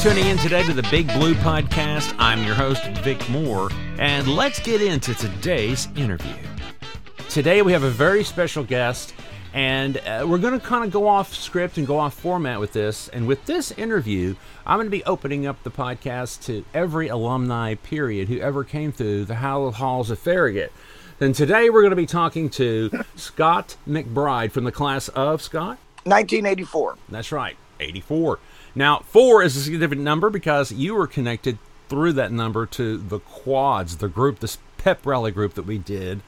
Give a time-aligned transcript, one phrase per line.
[0.00, 2.14] tuning in today to the Big Blue Podcast.
[2.20, 3.68] I'm your host, Vic Moore,
[3.98, 6.36] and let's get into today's interview.
[7.28, 9.12] Today we have a very special guest,
[9.54, 12.72] and uh, we're going to kind of go off script and go off format with
[12.72, 13.08] this.
[13.08, 17.74] And with this interview, I'm going to be opening up the podcast to every alumni,
[17.74, 20.72] period, who ever came through the Hallowed Halls of Farragut.
[21.18, 25.78] And today we're going to be talking to Scott McBride from the class of Scott.
[26.04, 26.98] 1984.
[27.08, 28.38] That's right, 84.
[28.78, 33.18] Now, four is a significant number because you were connected through that number to the
[33.18, 36.20] quads, the group, this pep rally group that we did.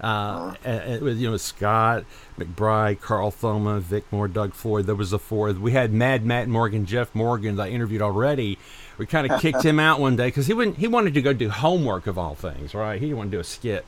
[0.00, 0.54] Uh,
[1.02, 2.04] with you know Scott
[2.38, 4.86] McBride, Carl Thoma, Vic Moore, Doug Floyd.
[4.86, 5.52] There was a four.
[5.54, 8.60] We had Mad Matt Morgan, Jeff Morgan that I interviewed already.
[8.96, 10.76] We kind of kicked him out one day because he wouldn't.
[10.76, 13.00] He wanted to go do homework of all things, right?
[13.00, 13.84] He didn't want to do a skit.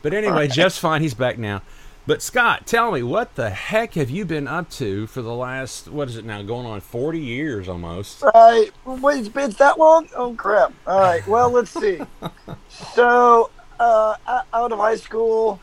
[0.00, 1.02] But anyway, Jeff's fine.
[1.02, 1.62] He's back now.
[2.04, 5.86] But Scott, tell me, what the heck have you been up to for the last
[5.86, 6.42] what is it now?
[6.42, 8.22] Going on forty years almost.
[8.34, 8.70] Right.
[8.84, 10.08] Wait, it's been that long?
[10.16, 10.72] Oh crap!
[10.84, 11.24] All right.
[11.28, 12.00] Well, let's see.
[12.94, 15.60] so, uh, out of high school,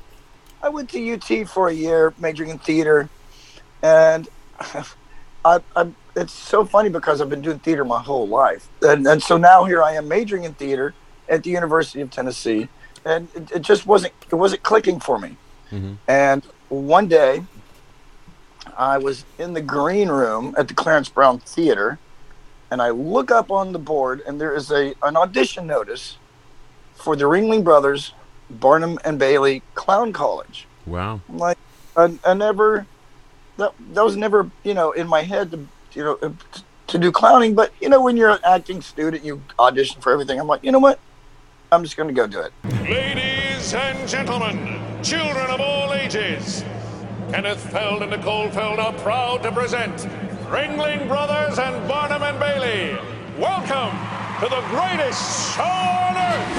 [0.63, 3.09] I went to UT for a year, majoring in theater,
[3.83, 4.29] and
[5.43, 9.21] I, I, it's so funny because I've been doing theater my whole life, and and
[9.21, 10.93] so now here I am majoring in theater
[11.27, 12.69] at the University of Tennessee,
[13.03, 15.35] and it, it just wasn't it wasn't clicking for me.
[15.71, 15.93] Mm-hmm.
[16.07, 17.43] And one day,
[18.77, 21.99] I was in the green room at the Clarence Brown Theater,
[22.71, 26.17] and I look up on the board, and there is a an audition notice
[26.93, 28.13] for the Ringling Brothers,
[28.49, 30.67] Barnum and Bailey Clown College.
[30.85, 31.21] Wow!
[31.29, 31.57] I'm like,
[31.95, 32.85] I, I never
[33.57, 36.31] that that was never you know in my head to you know uh,
[36.87, 40.39] to do clowning, but you know when you're an acting student, you audition for everything.
[40.39, 40.99] I'm like, you know what?
[41.71, 42.51] I'm just going to go do it.
[42.83, 46.63] Ladies and gentlemen, children of all ages,
[47.29, 49.93] Kenneth Feld and Nicole Feld are proud to present
[50.47, 52.97] Ringling Brothers and Barnum and Bailey.
[53.37, 53.91] Welcome
[54.39, 56.57] to the greatest show on earth.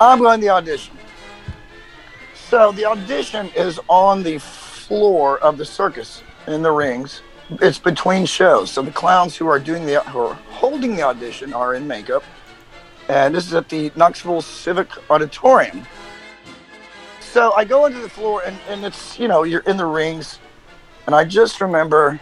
[0.00, 0.98] I'm going to the audition.
[2.34, 7.22] So the audition is on the floor of the circus in the rings
[7.62, 8.70] it's between shows.
[8.70, 12.22] So the clowns who are doing the who are holding the audition are in makeup,
[13.08, 15.86] and this is at the Knoxville Civic Auditorium.
[17.20, 20.38] So I go into the floor, and, and it's you know you're in the rings,
[21.06, 22.20] and I just remember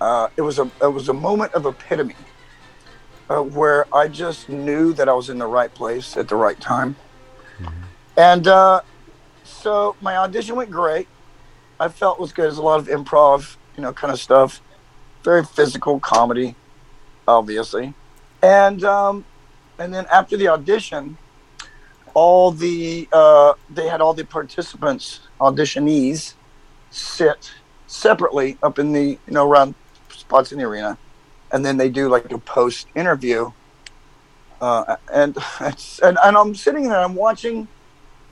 [0.00, 2.16] uh, it was a it was a moment of epitome,
[3.28, 6.60] uh, where I just knew that I was in the right place at the right
[6.60, 6.96] time,
[7.58, 7.82] mm-hmm.
[8.16, 8.80] and uh,
[9.44, 11.08] so my audition went great.
[11.80, 12.44] I felt was good.
[12.44, 14.60] There's a lot of improv you know, kind of stuff.
[15.22, 16.54] Very physical comedy,
[17.26, 17.94] obviously.
[18.42, 19.24] And um,
[19.82, 21.18] and then after the audition,
[22.14, 26.34] all the uh, they had all the participants, auditionees,
[26.90, 27.50] sit
[27.88, 29.74] separately up in the you know around
[30.10, 30.96] spots in the arena,
[31.50, 33.50] and then they do like a post interview.
[34.60, 37.66] Uh, and, and and I'm sitting there, I'm watching,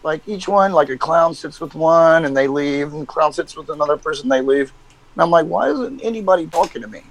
[0.04, 3.32] like each one, like a clown sits with one, and they leave, and the clown
[3.32, 4.72] sits with another person, they leave,
[5.14, 7.02] and I'm like, why isn't anybody talking to me?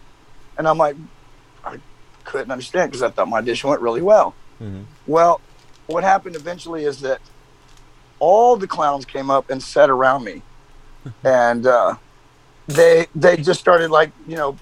[0.57, 0.95] And I'm like,
[2.29, 4.35] couldn't understand because I thought my audition went really well.
[4.61, 4.83] Mm-hmm.
[5.07, 5.41] Well,
[5.87, 7.19] what happened eventually is that
[8.19, 10.41] all the clowns came up and sat around me,
[11.23, 11.95] and uh,
[12.67, 14.57] they they just started like, you know,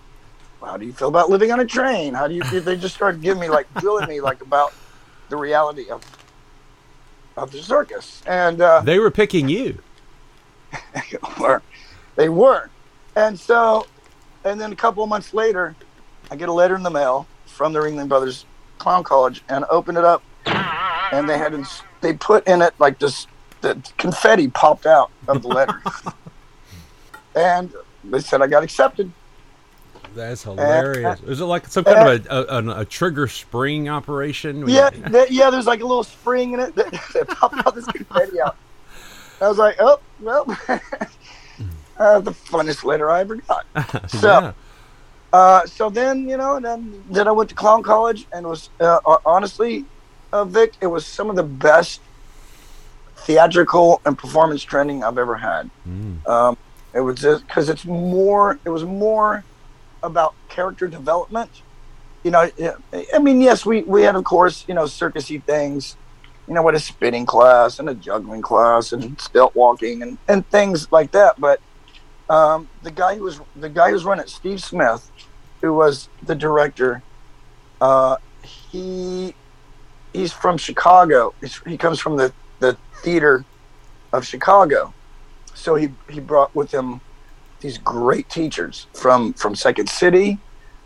[0.61, 2.13] how do you feel about living on a train?
[2.13, 2.44] How do you?
[2.44, 4.73] They just started giving me like drilling me like about
[5.29, 6.03] the reality of
[7.35, 9.79] of the circus, and uh, they were picking you.
[11.39, 11.61] were
[12.16, 12.69] they were
[13.17, 13.88] and so,
[14.44, 15.75] and then a couple of months later,
[16.29, 17.25] I get a letter in the mail
[17.57, 18.45] from the Ringling Brothers
[18.78, 21.66] Clown College and opened it up, and they had
[22.01, 23.25] they put in it like this
[23.62, 25.81] the confetti popped out of the letter,
[27.35, 27.73] and
[28.03, 29.12] they said I got accepted.
[30.16, 31.19] That's hilarious.
[31.19, 34.68] And, Is it like some kind and, of a, a, a, trigger spring operation?
[34.68, 34.89] Yeah,
[35.30, 35.50] yeah.
[35.50, 38.57] There's like a little spring in it that, that popped out this confetti out.
[39.42, 40.45] I was like, oh well.
[41.98, 43.65] uh, the funnest letter I ever got.
[44.09, 44.54] So, yeah.
[45.33, 49.00] Uh, so then you know, then then I went to clown college and was uh,
[49.25, 49.85] honestly,
[50.31, 52.01] uh, Vic, it was some of the best
[53.18, 55.69] theatrical and performance training I've ever had.
[55.88, 56.27] Mm.
[56.27, 56.57] Um,
[56.94, 58.59] it was just because it's more.
[58.65, 59.44] It was more
[60.03, 61.50] about character development.
[62.23, 62.50] You know,
[63.13, 65.97] I mean, yes, we we had of course you know circusy things
[66.47, 70.47] you know, what a spinning class and a juggling class and stilt walking and, and
[70.50, 71.39] things like that.
[71.39, 71.59] But
[72.30, 75.12] um, the guy who was the guy who's running it, Steve Smith,
[75.62, 77.01] who was the director,
[77.81, 79.33] uh, he
[80.13, 81.33] he's from Chicago.
[81.42, 83.45] He's, he comes from the, the theater
[84.13, 84.94] of Chicago,
[85.54, 87.01] so he he brought with him
[87.59, 90.39] these great teachers from from Second City,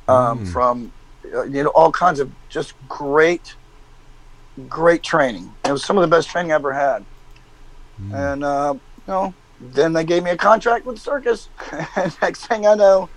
[0.08, 0.92] um, from
[1.34, 3.56] uh, you know all kinds of just great,
[4.68, 5.52] great training.
[5.66, 7.06] It was some of the best training I ever had.
[8.14, 11.50] And uh, you know, then they gave me a contract with the circus.
[11.96, 13.10] and next thing I know,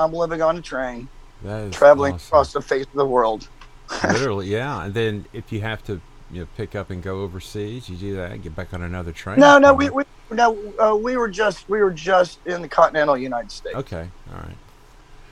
[0.00, 1.08] I'm living on a train,
[1.42, 2.26] That is traveling awesome.
[2.26, 3.48] across the face of the world.
[4.04, 4.84] Literally, yeah.
[4.84, 6.00] And then if you have to,
[6.32, 9.12] you know, pick up and go overseas, you do that and get back on another
[9.12, 9.38] train.
[9.38, 13.16] No, no, we, we no, uh, we were just we were just in the continental
[13.16, 13.76] United States.
[13.76, 14.56] Okay, all right.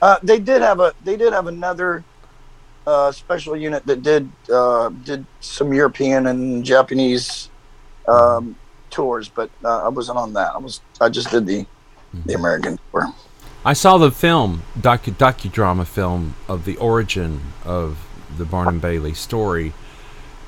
[0.00, 2.04] Uh, they did have a they did have another
[2.86, 7.48] uh, special unit that did uh, did some European and Japanese
[8.08, 8.56] um,
[8.90, 10.54] tours, but uh, I wasn't on that.
[10.54, 11.66] I was I just did the
[12.26, 13.12] the American tour.
[13.68, 17.98] I saw the film, docu docudrama film of the origin of
[18.38, 19.74] the Barnum Bailey story,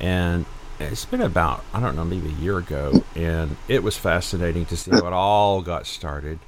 [0.01, 0.47] and
[0.79, 4.75] it's been about I don't know maybe a year ago, and it was fascinating to
[4.75, 6.39] see how it all got started.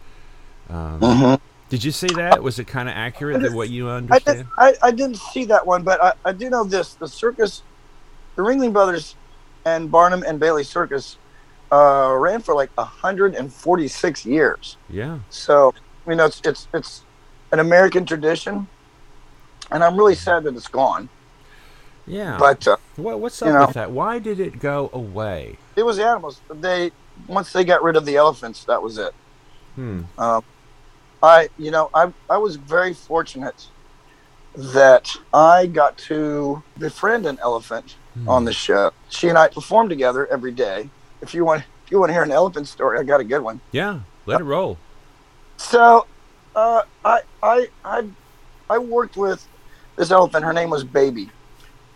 [0.70, 1.40] Um, Mhm.
[1.68, 2.42] Did you see that?
[2.42, 4.38] Was it kind of accurate than what you I, understand?
[4.38, 7.64] did, I I didn't see that one, but I, I do know this: the circus,
[8.34, 9.14] the Ringling Brothers,
[9.66, 11.18] and Barnum and Bailey Circus
[11.70, 14.78] uh, ran for like 146 years.
[14.88, 15.18] Yeah.
[15.28, 15.74] So
[16.06, 17.02] you know, it's it's it's
[17.52, 18.66] an American tradition,
[19.70, 21.08] and I'm really sad that it's gone.
[22.06, 22.36] Yeah.
[22.38, 23.66] But uh, what, what's you up know.
[23.66, 23.90] with that?
[23.90, 25.58] Why did it go away?
[25.76, 26.40] it was the animals.
[26.50, 26.90] They
[27.26, 29.14] once they got rid of the elephants, that was it.
[29.76, 30.02] Hmm.
[30.18, 30.44] Um,
[31.22, 33.68] I you know I I was very fortunate
[34.54, 37.96] that I got to befriend an elephant
[38.26, 38.90] on the show.
[39.08, 40.90] She and I performed together every day.
[41.22, 43.40] If you want if you want to hear an elephant story, I got a good
[43.40, 43.60] one.
[43.70, 44.00] Yeah.
[44.26, 44.78] Let it roll.
[45.62, 46.06] So,
[46.56, 48.08] uh, I, I, I,
[48.68, 49.46] I worked with
[49.96, 50.44] this elephant.
[50.44, 51.30] Her name was Baby,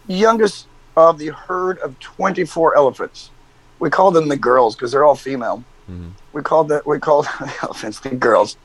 [0.07, 3.33] youngest of the herd of 24 elephants.
[3.81, 5.65] We call them the girls because they're all female.
[5.91, 6.13] Mhm.
[6.33, 8.57] We called the we called the elephants the girls.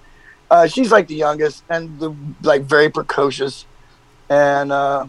[0.50, 3.66] Uh, she's like the youngest and the like very precocious,
[4.30, 5.06] and uh,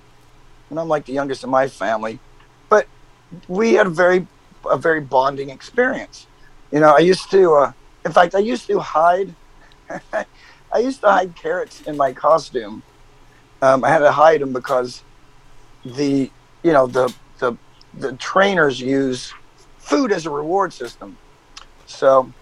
[0.71, 2.19] and I'm like the youngest in my family.
[2.71, 2.89] But
[3.47, 4.27] we had a very
[4.71, 6.29] a very bonding experience.
[6.73, 7.73] You know, I used to, uh,
[8.07, 9.37] in fact, I used to hide
[10.73, 12.83] I used to hide carrots in my costume.
[13.61, 15.03] Um, I had to hide them because
[15.85, 16.31] the
[16.63, 17.57] you know the the
[17.95, 19.35] the trainers use
[19.79, 21.17] food as a reward system.
[21.87, 22.33] So,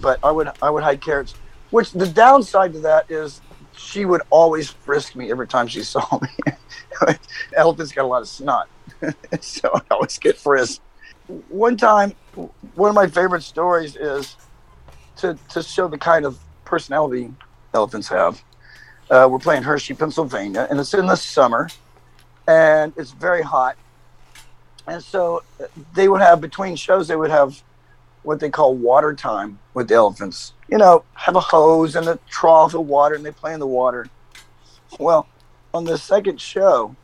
[0.00, 1.34] but I would I would hide carrots.
[1.70, 3.40] Which the downside to that is
[3.76, 6.54] she would always frisk me every time she saw me.
[7.54, 8.68] Elephants got a lot of snot,
[9.40, 10.80] so I always get frisked.
[11.48, 12.14] One time,
[12.74, 14.36] one of my favorite stories is
[15.16, 17.32] to to show the kind of personality
[17.72, 18.42] elephants have.
[19.08, 21.70] Uh, we're playing Hershey, Pennsylvania, and it's in the summer,
[22.46, 23.76] and it's very hot.
[24.86, 25.42] And so
[25.94, 27.62] they would have between shows, they would have
[28.22, 30.52] what they call water time with the elephants.
[30.68, 33.66] You know, have a hose and a trough of water, and they play in the
[33.66, 34.08] water.
[34.98, 35.28] Well,
[35.72, 36.96] on the second show,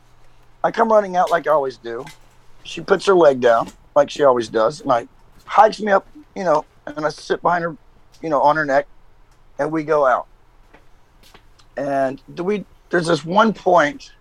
[0.63, 2.05] I come running out like I always do.
[2.63, 5.07] She puts her leg down like she always does, and I
[5.45, 7.77] hikes me up, you know, and I sit behind her,
[8.21, 8.87] you know, on her neck,
[9.59, 10.27] and we go out.
[11.77, 12.65] And do we?
[12.89, 14.11] There's this one point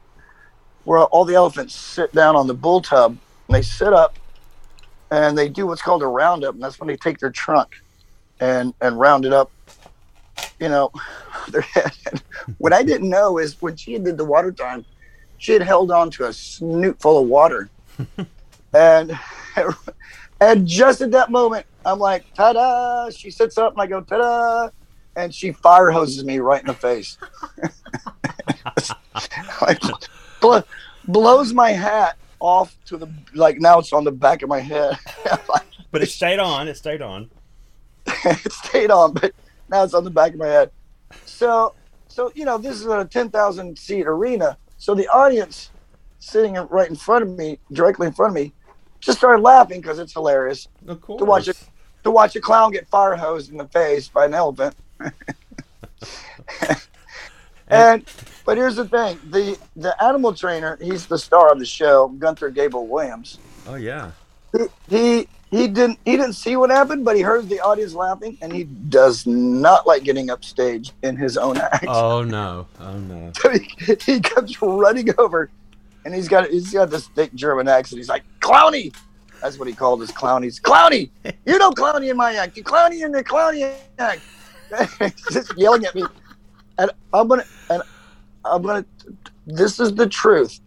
[0.85, 3.17] where all the elephants sit down on the bull tub,
[3.49, 4.19] and they sit up,
[5.11, 7.75] and they do what's called a roundup, and that's when they take their trunk,
[8.41, 9.51] and and round it up,
[10.59, 10.91] you know,
[11.51, 11.93] their head.
[12.59, 14.85] What I didn't know is when she did the water time,
[15.39, 17.69] she had held on to a snoot full of water,
[18.73, 19.19] and
[20.41, 23.11] and just at that moment, I'm like, ta-da!
[23.11, 24.71] She sits up, and I go, ta-da!
[25.17, 27.19] And she fire hoses me right in the face.
[29.61, 29.81] like,
[30.41, 30.59] bl-
[31.07, 34.99] blows my hat off to the like now it's on the back of my head.
[35.93, 36.69] But it stayed on.
[36.69, 37.31] It stayed on.
[38.07, 39.33] it stayed on, but
[39.69, 40.71] now it's on the back of my head.
[41.27, 41.75] So,
[42.09, 44.57] so you know, this is a ten thousand seat arena.
[44.79, 45.71] So the audience
[46.19, 48.53] sitting right in front of me, directly in front of me,
[49.01, 51.63] just started laughing because it's hilarious to watch it
[52.05, 54.75] to watch a clown get fire hosed in the face by an elephant.
[57.73, 58.05] And
[58.45, 62.51] but here's the thing: the the animal trainer, he's the star of the show, Gunther
[62.51, 63.39] Gebel-Williams.
[63.67, 64.13] Oh yeah.
[64.53, 68.37] He, he he didn't he didn't see what happened, but he heard the audience laughing,
[68.43, 71.87] and he does not like getting upstage in his own act.
[71.89, 72.67] Oh no.
[72.79, 73.33] Oh no.
[73.41, 75.49] So he, he comes running over,
[76.05, 77.99] and he's got he's got this thick German accent.
[77.99, 78.95] He's like Clowny.
[79.41, 80.61] That's what he called his clownies.
[80.61, 81.11] Clowny,
[81.47, 82.57] you know Clowny in my act.
[82.57, 84.21] You Clowny in the Clowny act.
[85.31, 86.05] Just yelling at me,
[86.79, 87.83] and I'm gonna and
[88.45, 88.85] I'm gonna.
[89.47, 90.61] This is the truth.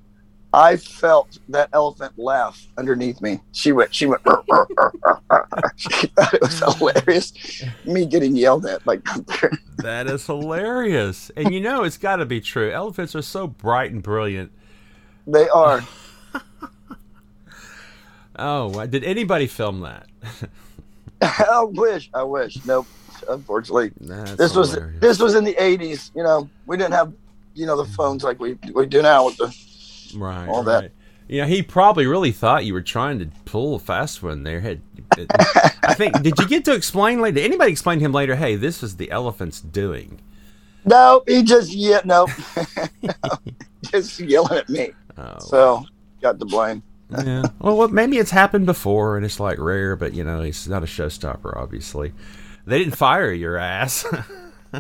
[0.54, 3.42] I felt that elephant laugh underneath me.
[3.52, 7.34] She went, she went, "Rrr, rrr, rrr, rrr, rrr." she thought it was hilarious.
[7.86, 9.04] Me getting yelled at like
[9.80, 11.30] That is hilarious.
[11.36, 12.72] And you know it's got to be true.
[12.72, 14.52] Elephants are so bright and brilliant.
[15.28, 15.82] they are.
[18.38, 20.08] Oh, did anybody film that?
[21.22, 22.64] I wish, I wish.
[22.66, 22.86] Nope.
[23.30, 25.02] Unfortunately, That's this was hilarious.
[25.02, 26.12] this was in the '80s.
[26.16, 27.14] You know, we didn't have
[27.54, 30.18] you know the phones like we we do now with the.
[30.18, 30.82] right, all that.
[30.82, 30.92] right.
[31.28, 34.60] You know, he probably really thought you were trying to pull a fast one there.
[34.60, 34.82] Had
[35.84, 37.36] I think did you get to explain later?
[37.36, 38.36] Did anybody explain to him later?
[38.36, 40.22] Hey, this is the elephant's doing.
[40.86, 42.28] No, he just yeah, no,
[43.92, 44.92] just yelling at me.
[45.18, 45.86] Oh, So
[46.22, 46.84] got the blame.
[47.24, 47.44] yeah.
[47.60, 50.88] Well, maybe it's happened before and it's like rare, but you know, it's not a
[50.88, 51.56] showstopper.
[51.58, 52.14] Obviously,
[52.66, 54.06] they didn't fire your ass.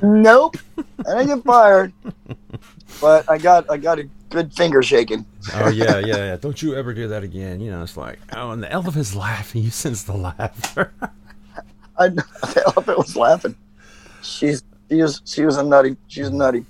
[0.04, 0.58] Nope,
[1.08, 1.94] I didn't get fired,
[3.00, 5.25] but I got I got a good finger shaking.
[5.54, 6.36] oh yeah, yeah, yeah.
[6.36, 7.62] Don't you ever do that again?
[7.62, 9.62] You know, it's like oh, and the elephant's laughing.
[9.63, 10.92] You sense the laughter.
[11.98, 13.56] I know, the elephant was laughing.
[14.22, 15.96] She's she was she was a nutty.
[16.10, 16.65] She's nutty.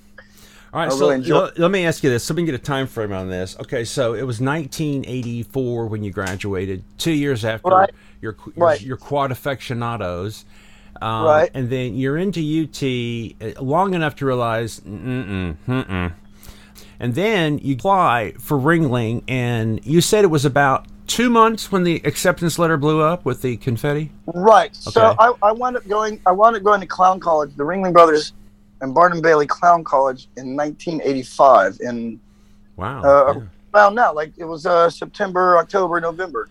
[0.72, 2.30] All right, I so really enjoy- let, let me ask you this.
[2.30, 3.56] Let me get a time frame on this.
[3.58, 6.84] Okay, so it was 1984 when you graduated.
[6.98, 7.90] Two years after Right.
[8.20, 8.80] your your, Right.
[8.80, 10.44] your quad aficionados.
[11.00, 11.50] Um, Right.
[11.54, 12.82] And then you're into UT
[13.40, 16.12] uh, long enough to realize, mm-mm, mm-mm.
[16.98, 21.82] And then you apply for Ringling, and you said it was about two months when
[21.84, 24.10] the acceptance letter blew up with the confetti.
[24.26, 24.74] Right.
[24.74, 26.20] So I, I wound up going.
[26.26, 28.32] I wound up going to Clown College, the Ringling Brothers,
[28.80, 31.80] and Barnum Bailey Clown College in 1985.
[31.80, 32.20] In
[32.76, 33.02] Wow.
[33.02, 33.42] uh, yeah.
[33.72, 36.48] well, no, like it was uh, September, October, November.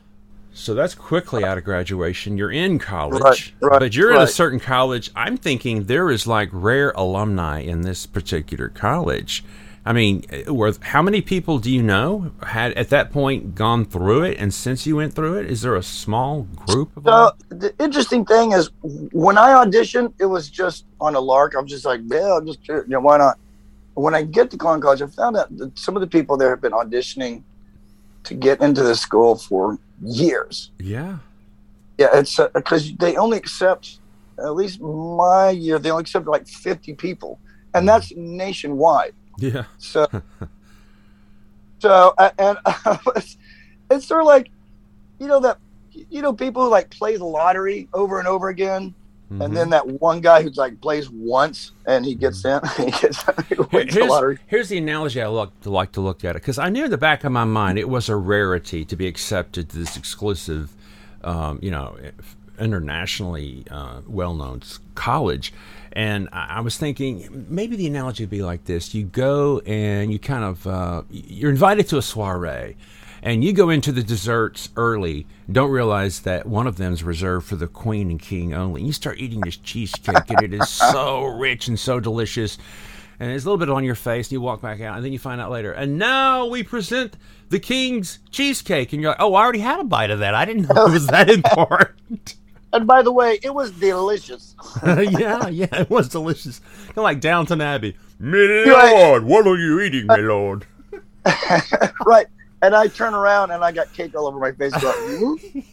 [0.57, 2.37] So that's quickly out of graduation.
[2.37, 5.11] You're in college, Right, right, but you're in a certain college.
[5.13, 9.43] I'm thinking there is like rare alumni in this particular college.
[9.85, 13.83] I mean, eh, were, how many people do you know had at that point gone
[13.83, 14.37] through it?
[14.39, 18.25] And since you went through it, is there a small group of So the interesting
[18.25, 21.53] thing is, when I auditioned, it was just on a lark.
[21.55, 23.37] I'm just like, yeah, I'll just you know, why not?
[23.95, 26.49] When I get to Clown College, I found out that some of the people there
[26.49, 27.43] have been auditioning
[28.23, 30.71] to get into the school for years.
[30.79, 31.17] Yeah.
[31.97, 33.99] Yeah, it's because they only accept,
[34.37, 37.39] at least my year, they only accept like 50 people,
[37.73, 39.13] and that's nationwide.
[39.37, 39.63] Yeah.
[39.77, 40.07] So,
[41.79, 42.57] so uh, and
[43.15, 43.37] it's,
[43.89, 44.49] it's sort of like,
[45.19, 45.57] you know that,
[45.91, 48.93] you know, people who like play the lottery over and over again,
[49.31, 49.43] Mhm.
[49.43, 53.23] and then that one guy who's like plays once and he gets in, he gets
[53.49, 54.37] he Here- wins the Here's, lottery.
[54.47, 56.91] here's the analogy I look, to like to look at it because I knew in
[56.91, 60.71] the back of my mind it was a rarity to be accepted to this exclusive,
[61.23, 61.97] um, you know,
[62.59, 64.61] internationally uh, well-known
[64.95, 65.53] college,
[65.93, 70.11] and I, I was thinking maybe the analogy would be like this: you go and
[70.11, 72.75] you kind of uh, you're invited to a soiree.
[73.25, 77.47] And you go into the desserts early, don't realize that one of them is reserved
[77.47, 78.83] for the queen and king only.
[78.83, 82.57] You start eating this cheesecake, and it is so rich and so delicious
[83.19, 85.13] and it's a little bit on your face, and you walk back out, and then
[85.13, 85.71] you find out later.
[85.71, 87.15] And now we present
[87.49, 90.35] the king's cheesecake, and you're like, "Oh, I already had a bite of that.
[90.35, 92.35] I didn't know it was that important."
[92.73, 94.55] And by the way, it was delicious.
[94.85, 96.59] yeah, yeah, it was delicious.
[96.87, 97.95] Kind of like Downton Abbey.
[98.19, 100.65] My lord, what are you eating, my lord?
[102.05, 102.27] right.
[102.61, 104.73] And I turn around and I got cake all over my face.
[104.73, 105.37] Going?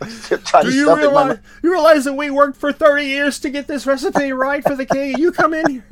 [0.00, 1.38] Do you stuff it in my realize?
[1.62, 4.86] You realize that we worked for thirty years to get this recipe right for the
[4.86, 5.84] king, and you come in here.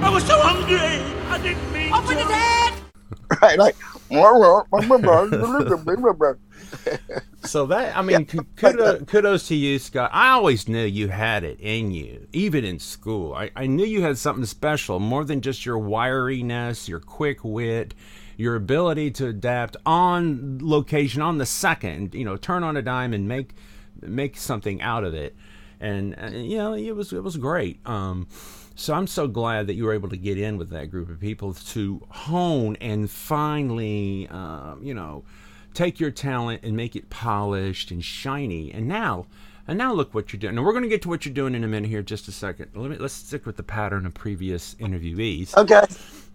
[0.00, 0.78] I was so hungry.
[0.78, 2.22] I didn't mean Open to.
[2.22, 2.74] his head!
[3.42, 3.76] right, like.
[7.44, 10.10] So that I mean, k- kudos, kudos to you, Scott.
[10.12, 13.34] I always knew you had it in you, even in school.
[13.34, 17.94] I, I knew you had something special, more than just your wiriness, your quick wit,
[18.38, 22.14] your ability to adapt on location, on the second.
[22.14, 23.54] You know, turn on a dime and make
[24.00, 25.36] make something out of it.
[25.80, 27.86] And uh, you know, it was it was great.
[27.86, 28.28] Um,
[28.74, 31.18] so I'm so glad that you were able to get in with that group of
[31.18, 35.24] people to hone and finally, uh, you know,
[35.74, 38.72] take your talent and make it polished and shiny.
[38.72, 39.26] And now,
[39.68, 40.56] and now look what you're doing.
[40.56, 42.32] And we're going to get to what you're doing in a minute here, just a
[42.32, 42.70] second.
[42.74, 45.56] Let me let's stick with the pattern of previous interviewees.
[45.56, 45.84] Okay.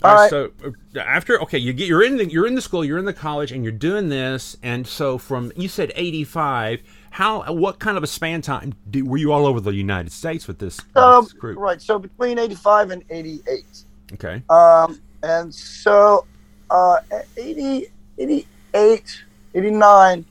[0.04, 0.30] All All right.
[0.30, 3.06] So uh, after okay, you get you're in the you're in the school, you're in
[3.06, 4.56] the college, and you're doing this.
[4.64, 6.82] And so from you said 85.
[7.12, 10.48] How what kind of a span time do, were you all over the United States
[10.48, 11.60] with this, Um, this group?
[11.60, 11.80] right.
[11.80, 13.66] So between 85 and 88.
[14.14, 14.42] Okay.
[14.50, 16.26] Um, and so
[16.72, 16.98] uh,
[17.38, 17.86] 80,
[18.18, 19.24] 88,
[19.54, 20.26] 89,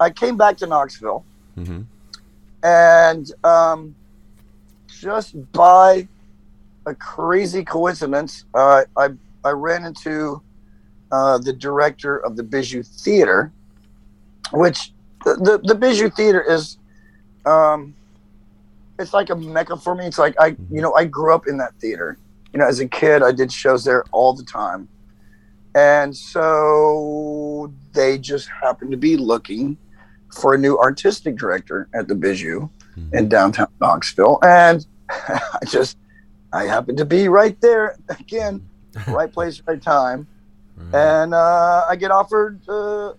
[0.00, 1.24] I came back to Knoxville.
[1.56, 1.82] hmm
[2.64, 3.94] And um,
[4.88, 6.08] just by
[6.86, 9.10] a crazy coincidence, uh, I,
[9.44, 10.42] I ran into
[11.12, 13.52] uh, the director of the Bijou Theater,
[14.52, 14.92] which
[15.26, 16.78] the, the, the Bijou Theater is,
[17.44, 17.94] um,
[18.98, 20.06] it's like a mecca for me.
[20.06, 22.16] It's like I, you know, I grew up in that theater.
[22.54, 24.88] You know, as a kid, I did shows there all the time,
[25.74, 29.76] and so they just happened to be looking
[30.34, 32.68] for a new artistic director at the Bijou
[33.12, 35.96] in downtown Knoxville, and I just
[36.52, 38.66] I happened to be right there again,
[39.08, 40.26] right place, right time,
[40.92, 43.14] and uh, I get offered uh,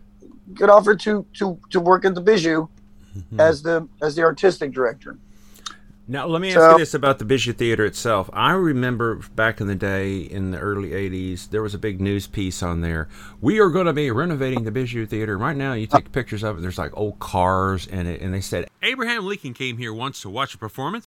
[0.54, 2.68] get offered to to to work at the Bijou
[3.40, 5.18] as the as the artistic director.
[6.08, 8.30] Now, let me ask So- you this about the Bijou Theater itself.
[8.32, 12.28] I remember back in the day, in the early 80s, there was a big news
[12.28, 13.08] piece on there.
[13.42, 15.36] We are going to be renovating the Bijou Theater.
[15.36, 18.42] Right now, you take pictures of it, there's like old cars in it, and they
[18.42, 21.06] said, Abraham Lincoln came here once to watch a performance.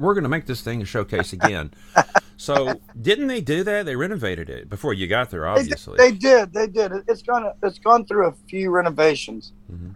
[0.00, 1.72] We're going to make this thing a showcase again.
[2.38, 3.84] so, didn't they do that?
[3.84, 5.98] They renovated it before you got there, They, obviously.
[5.98, 6.54] they did.
[6.54, 6.90] They did.
[6.92, 7.52] It- It's gone.
[7.62, 9.52] It's gone through a few renovations.
[9.70, 9.90] Mm-hmm.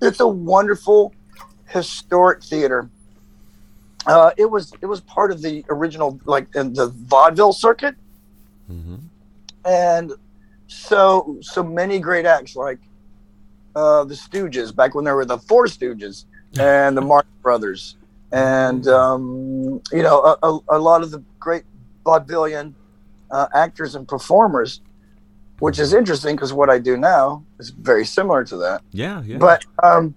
[0.00, 1.14] It's a wonderful,
[1.66, 2.88] historic theater.
[4.06, 4.72] Uh, it was.
[4.80, 7.94] It was part of the original, like in the vaudeville circuit,
[9.64, 10.12] and
[10.66, 12.78] so so many great acts like
[13.74, 16.24] uh, the Stooges back when there were the Four Stooges
[16.58, 17.96] and the Marx Brothers,
[18.32, 21.64] and um, you know a, a, a lot of the great
[22.04, 22.74] vaudevillian
[23.30, 24.80] uh, actors and performers,
[25.58, 28.82] which is interesting because what I do now is very similar to that.
[28.92, 29.38] yeah, yeah.
[29.38, 30.14] But um,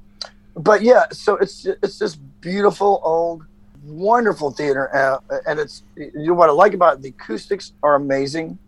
[0.55, 3.45] but yeah, so it's it's this beautiful old,
[3.83, 7.95] wonderful theater, uh, and it's you know what I like about it, the acoustics are
[7.95, 8.59] amazing.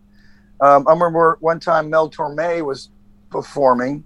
[0.60, 2.90] Um, I remember one time Mel Torme was
[3.30, 4.04] performing,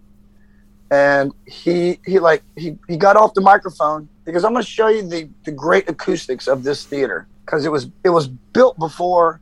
[0.91, 4.89] and he he like he, he got off the microphone because I'm going to show
[4.89, 9.41] you the the great acoustics of this theater because it was it was built before,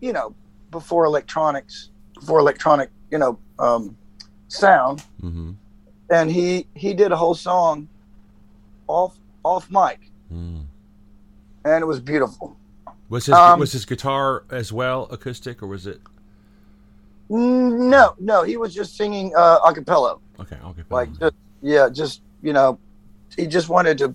[0.00, 0.34] you know,
[0.70, 3.96] before electronics, before electronic, you know, um,
[4.48, 5.52] sound hmm
[6.10, 7.88] and he he did a whole song
[8.86, 9.98] off off mic
[10.32, 10.64] Mm.
[11.64, 12.56] And it was beautiful.
[13.08, 16.00] Was his Um, was his guitar as well acoustic, or was it?
[17.30, 20.18] Mm, no no he was just singing uh a cappella.
[20.40, 20.58] Okay?
[20.64, 22.78] Okay, like just yeah just you know
[23.36, 24.14] he just wanted to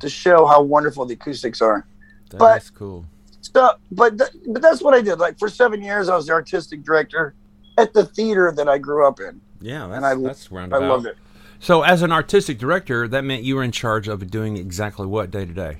[0.00, 1.86] to show how wonderful the acoustics are.
[2.30, 3.06] But- that's cool.
[3.40, 5.18] so but th- but that's what i did.
[5.18, 7.34] Like for seven years i was the artistic director
[7.78, 9.40] at the theater that i grew up in.
[9.60, 11.16] Yeah, that's and I, that's I loved it.
[11.60, 15.30] So, as an artistic director, that meant you were in charge of doing exactly what
[15.30, 15.78] day to day.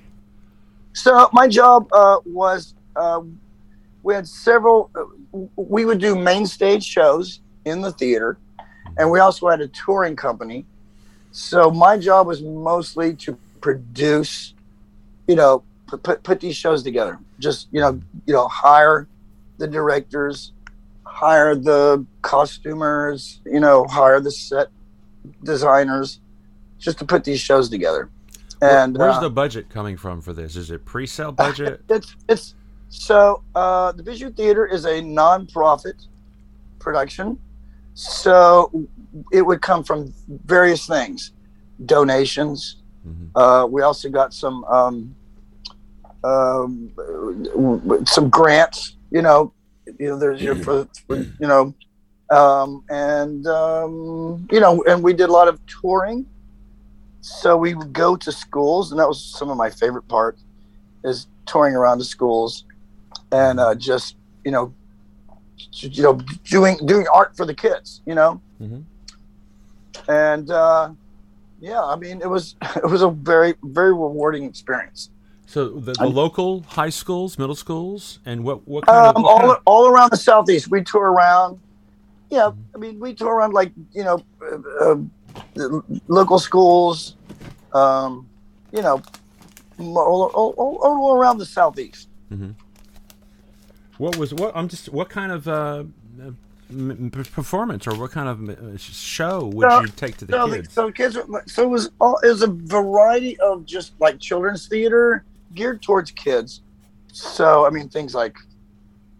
[0.94, 3.20] So my job uh, was uh,
[4.02, 4.90] we had several.
[4.94, 8.38] Uh, we would do main stage shows in the theater,
[8.96, 10.64] and we also had a touring company.
[11.32, 14.54] So my job was mostly to produce,
[15.26, 17.18] you know, put put, put these shows together.
[17.40, 19.08] Just you know, you know, hire
[19.58, 20.52] the directors,
[21.04, 24.68] hire the costumers, you know, hire the set
[25.42, 26.20] designers,
[26.78, 28.10] just to put these shows together.
[28.64, 30.56] And where's uh, the budget coming from for this?
[30.56, 31.82] Is it pre-sale budget?
[31.88, 32.54] it's it's
[32.88, 35.96] so uh, the Bijou Theater is a non-profit
[36.78, 37.38] production,
[37.94, 38.70] so
[39.32, 41.32] it would come from various things,
[41.84, 42.76] donations.
[43.06, 43.30] Mhm.
[43.34, 45.14] Uh, we also got some um,
[46.22, 46.90] um,
[48.06, 48.96] some grants.
[49.10, 49.52] You know,
[49.98, 51.74] you know, there's your for, for you know,
[52.30, 56.26] um, and um, you know, and we did a lot of touring.
[57.26, 60.36] So we would go to schools, and that was some of my favorite part
[61.04, 62.64] is touring around to schools
[63.32, 64.74] and uh, just you know
[65.72, 68.40] you know doing doing art for the kids you know?
[68.60, 68.84] Mhm.
[70.08, 70.90] and uh,
[71.60, 75.10] yeah i mean it was it was a very very rewarding experience.
[75.46, 79.30] So the, the local high schools, middle schools, and what what kind of, um, what
[79.30, 80.70] all, kind of- all around the southeast.
[80.70, 81.58] We tour around
[82.30, 85.23] yeah i mean we tour around like you know uh, uh, the
[86.08, 87.16] local schools
[87.72, 88.28] um,
[88.72, 89.02] you know
[89.78, 92.08] all, all, all, all around the southeast
[93.98, 95.84] what was what I'm just what kind of uh,
[97.32, 100.72] performance or what kind of uh, show would So- you take to the so, kids?
[100.72, 104.66] so kids, were- so it was all it was a variety of just like children's
[104.66, 106.62] theater geared towards kids.
[107.12, 108.36] So I mean things like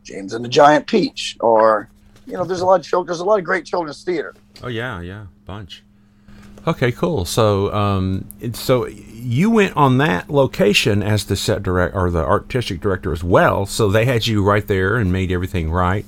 [0.03, 1.89] James and the Giant Peach, or
[2.27, 3.07] you know, there's a lot of children.
[3.07, 4.35] There's a lot of great children's theater.
[4.63, 5.85] Oh yeah, yeah, bunch.
[6.67, 7.25] Okay, cool.
[7.25, 12.81] So, um, so you went on that location as the set director or the artistic
[12.81, 13.67] director as well.
[13.67, 16.07] So they had you right there and made everything right.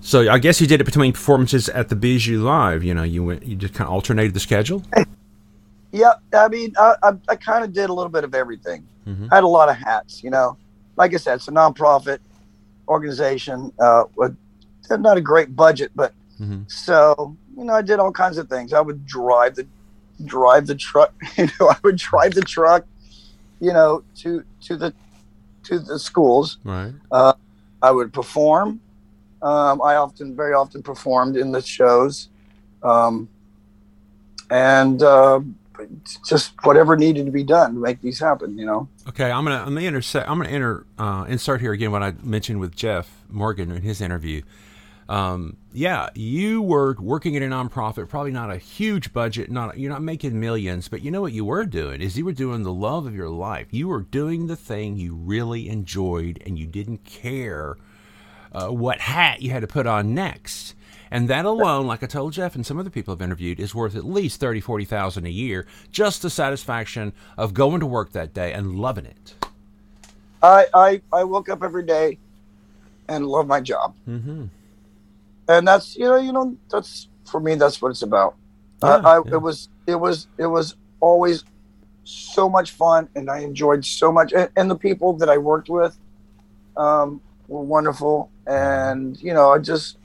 [0.00, 2.84] So I guess you did it between performances at the Bijou Live.
[2.84, 4.82] You know, you went, you just kind of alternated the schedule.
[5.92, 8.86] Yeah, I mean, I, I, I kind of did a little bit of everything.
[9.06, 9.28] Mhm.
[9.30, 10.22] I had a lot of hats.
[10.22, 10.56] You know,
[10.96, 12.18] like I said, it's a nonprofit
[12.88, 13.72] organization.
[13.78, 14.36] Uh, with
[14.90, 16.70] not a great budget, but Mhm.
[16.70, 18.72] so you know, I did all kinds of things.
[18.72, 19.66] I would drive the
[20.24, 21.12] drive the truck.
[21.36, 22.84] You know, I would drive the truck.
[23.60, 24.94] You know, to to the
[25.64, 26.58] to the schools.
[26.64, 26.92] Right.
[27.82, 28.80] I would perform.
[29.42, 32.30] Um, I often, very often, performed in the shows,
[32.82, 33.28] um,
[34.50, 35.40] and uh,
[36.26, 38.58] just whatever needed to be done to make these happen.
[38.58, 38.88] You know.
[39.08, 40.28] Okay, I'm gonna I'm gonna intersect.
[40.28, 44.00] I'm gonna enter uh, insert here again what I mentioned with Jeff Morgan in his
[44.00, 44.42] interview.
[45.08, 49.92] Um, yeah, you were working in a nonprofit, probably not a huge budget, not you're
[49.92, 52.72] not making millions, but you know what you were doing is you were doing the
[52.72, 53.68] love of your life.
[53.70, 57.76] You were doing the thing you really enjoyed, and you didn't care
[58.52, 60.74] uh, what hat you had to put on next.
[61.08, 63.94] And that alone, like I told Jeff and some other people I've interviewed, is worth
[63.94, 65.66] at least thirty, forty thousand a year.
[65.92, 69.34] Just the satisfaction of going to work that day and loving it.
[70.42, 72.18] I I, I woke up every day
[73.08, 74.46] and love my job, Mm-hmm.
[75.48, 78.34] And that's you know you know that's for me that's what it's about.
[78.82, 79.34] Yeah, I, I, yeah.
[79.34, 81.44] It was it was it was always
[82.04, 85.68] so much fun, and I enjoyed so much, and, and the people that I worked
[85.68, 85.96] with
[86.76, 89.96] um, were wonderful, and you know I just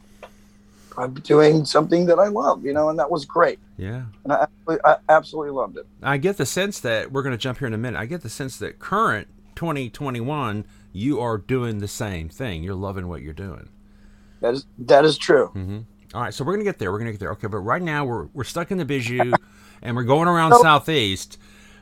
[0.98, 4.04] I'm doing something that I love, you know, and that was great, Yeah.
[4.24, 4.48] and I
[4.84, 5.86] I absolutely loved it.
[6.04, 8.00] I get the sense that we're going to jump here in a minute.
[8.00, 12.64] I get the sense that current 2021, you are doing the same thing.
[12.64, 13.70] You're loving what you're doing.
[14.42, 15.48] That is that is true.
[15.56, 15.80] Mm-hmm.
[16.14, 16.92] All right, so we're going to get there.
[16.92, 17.32] We're going to get there.
[17.34, 19.34] Okay, but right now we're we're stuck in the Bijou,
[19.82, 20.62] and we're going around Nope.
[20.62, 21.38] southeast.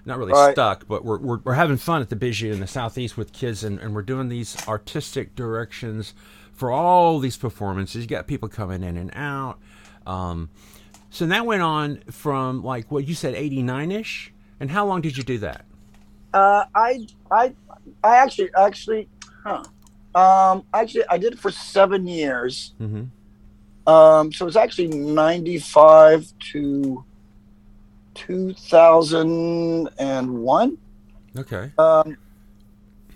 [0.06, 0.54] Not really Right.
[0.54, 3.64] stuck, but we're, we're, we're having fun at the Bijou in the southeast with kids,
[3.64, 6.14] and, and we're doing these artistic directions
[6.54, 8.04] for all these performances.
[8.04, 9.60] You got people coming in and out.
[10.08, 10.50] Um,
[11.10, 14.32] so that went on from like what you said, 89 ish.
[14.60, 15.66] And how long did you do that?
[16.34, 17.54] Uh, I I
[18.04, 19.08] I actually actually,
[19.44, 19.64] huh?
[20.16, 22.74] Um, actually, I did it for seven years.
[22.82, 23.04] Mm-hmm.
[23.92, 27.04] Um, so it's actually 95 to
[28.16, 30.78] 2001.
[31.38, 31.72] Okay.
[31.78, 32.18] Um,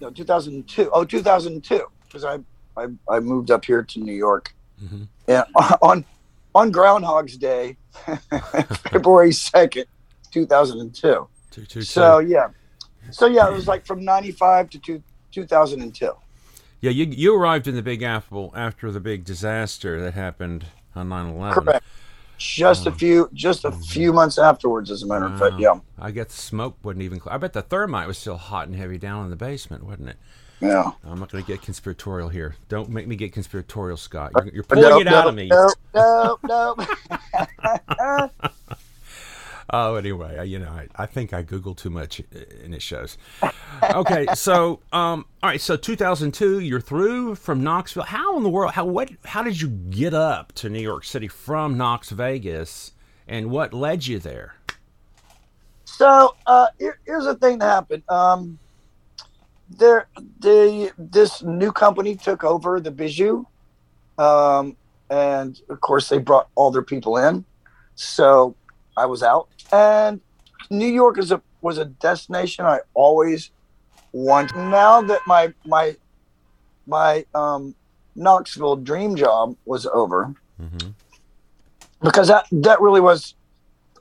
[0.01, 0.89] no, 2002.
[0.93, 1.81] Oh, 2002.
[2.05, 2.39] Because I,
[2.77, 4.53] I, I moved up here to New York.
[4.83, 5.07] Mhm.
[5.27, 5.43] And
[5.81, 6.05] on,
[6.55, 7.77] on Groundhog's Day,
[8.91, 9.85] February 2nd,
[10.31, 11.27] 2002.
[11.51, 12.27] Two, two, So, two.
[12.27, 12.47] yeah.
[13.11, 16.11] So, yeah, it was like from 95 to two, 2002.
[16.83, 21.07] Yeah, you, you arrived in the Big Apple after the big disaster that happened on
[21.07, 21.63] 9 11.
[21.63, 21.85] Correct.
[22.37, 22.93] Just a oh.
[22.93, 23.81] few, just a mm-hmm.
[23.83, 25.57] few months afterwards, as a matter of fact.
[25.57, 25.79] Yeah.
[25.97, 27.21] I guess the smoke wasn't even.
[27.27, 30.17] I bet the thermite was still hot and heavy down in the basement, wasn't it?
[30.59, 30.91] Yeah.
[31.05, 32.57] I'm not going to get conspiratorial here.
[32.67, 34.33] Don't make me get conspiratorial, Scott.
[34.35, 35.47] Uh, you're, you're pulling No, it out no, of me.
[35.47, 36.75] No, no, no.
[39.69, 43.17] Oh, anyway, you know, I, I think I Googled too much uh, and it shows.
[43.81, 48.03] Okay, so, um, all right, so 2002, you're through from Knoxville.
[48.03, 51.27] How in the world, how, what, how did you get up to New York City
[51.27, 52.91] from Knox Vegas
[53.27, 54.55] and what led you there?
[55.85, 58.03] So uh, here, here's the thing that happened.
[58.09, 58.59] Um,
[59.69, 60.07] there,
[60.39, 63.45] the this new company took over the Bijou,
[64.17, 64.75] um,
[65.09, 67.45] and of course they brought all their people in.
[67.95, 68.55] So
[68.95, 70.21] I was out, and
[70.69, 73.51] New York is a was a destination I always
[74.11, 74.55] wanted.
[74.57, 75.95] Now that my my
[76.85, 77.75] my um,
[78.15, 80.91] Knoxville dream job was over, Mm-hmm.
[82.01, 83.33] because that that really was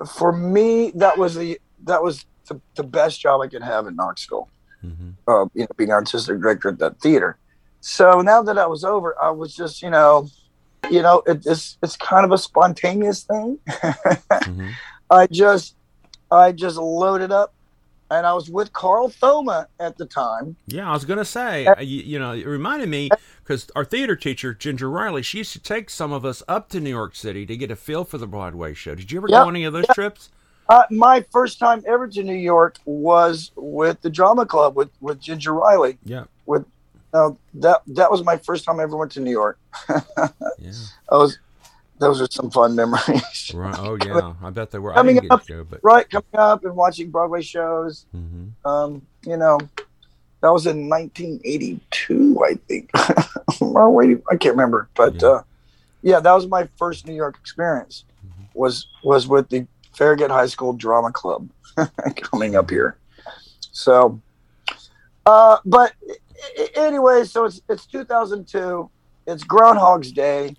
[0.06, 3.96] for me that was the that was the, the best job I could have in
[3.96, 4.48] Knoxville.
[4.84, 5.10] Mm-hmm.
[5.26, 7.38] Uh, you know, being artistic director at that theater.
[7.80, 10.28] So now that I was over, I was just you know,
[10.90, 13.58] you know, it, it's it's kind of a spontaneous thing.
[14.42, 14.70] Mm-hmm.
[15.10, 15.76] I just
[16.30, 17.52] I just loaded up,
[18.10, 20.56] and I was with Carl Thoma at the time.
[20.66, 23.10] Yeah, I was gonna say, uh, you, you know, it reminded me
[23.44, 26.80] because our theater teacher Ginger Riley, she used to take some of us up to
[26.80, 28.94] New York City to get a feel for the Broadway show.
[28.94, 29.94] Did you ever Yep, go on any of those yep.
[29.94, 30.30] trips?
[30.68, 35.20] Uh, my first time ever to New York was with the drama club with with
[35.20, 35.98] Ginger Riley.
[36.04, 36.24] Yeah,
[37.12, 39.58] Uh, that that was my first time I ever went to New York.
[40.58, 40.72] yeah.
[41.10, 41.38] Those
[41.98, 43.52] those are some fun memories.
[43.54, 43.76] Right.
[43.78, 44.92] Oh yeah, I bet they were.
[44.92, 48.06] I Coming up- go, but right, coming up and watching Broadway shows.
[48.12, 49.58] hmm Um, you know,
[50.40, 52.90] that was in 1982, I think.
[53.60, 55.28] or wait, I can't remember, but Yeah.
[55.28, 55.42] uh,
[56.02, 58.04] yeah, that was my first New York experience.
[58.54, 61.48] Was was with the Farragut High School Drama Club
[62.16, 62.96] coming up here.
[63.70, 64.20] So,
[65.24, 65.92] uh, but
[66.74, 68.90] anyway, so it's it's 2002.
[69.26, 70.56] It's Groundhog's Day.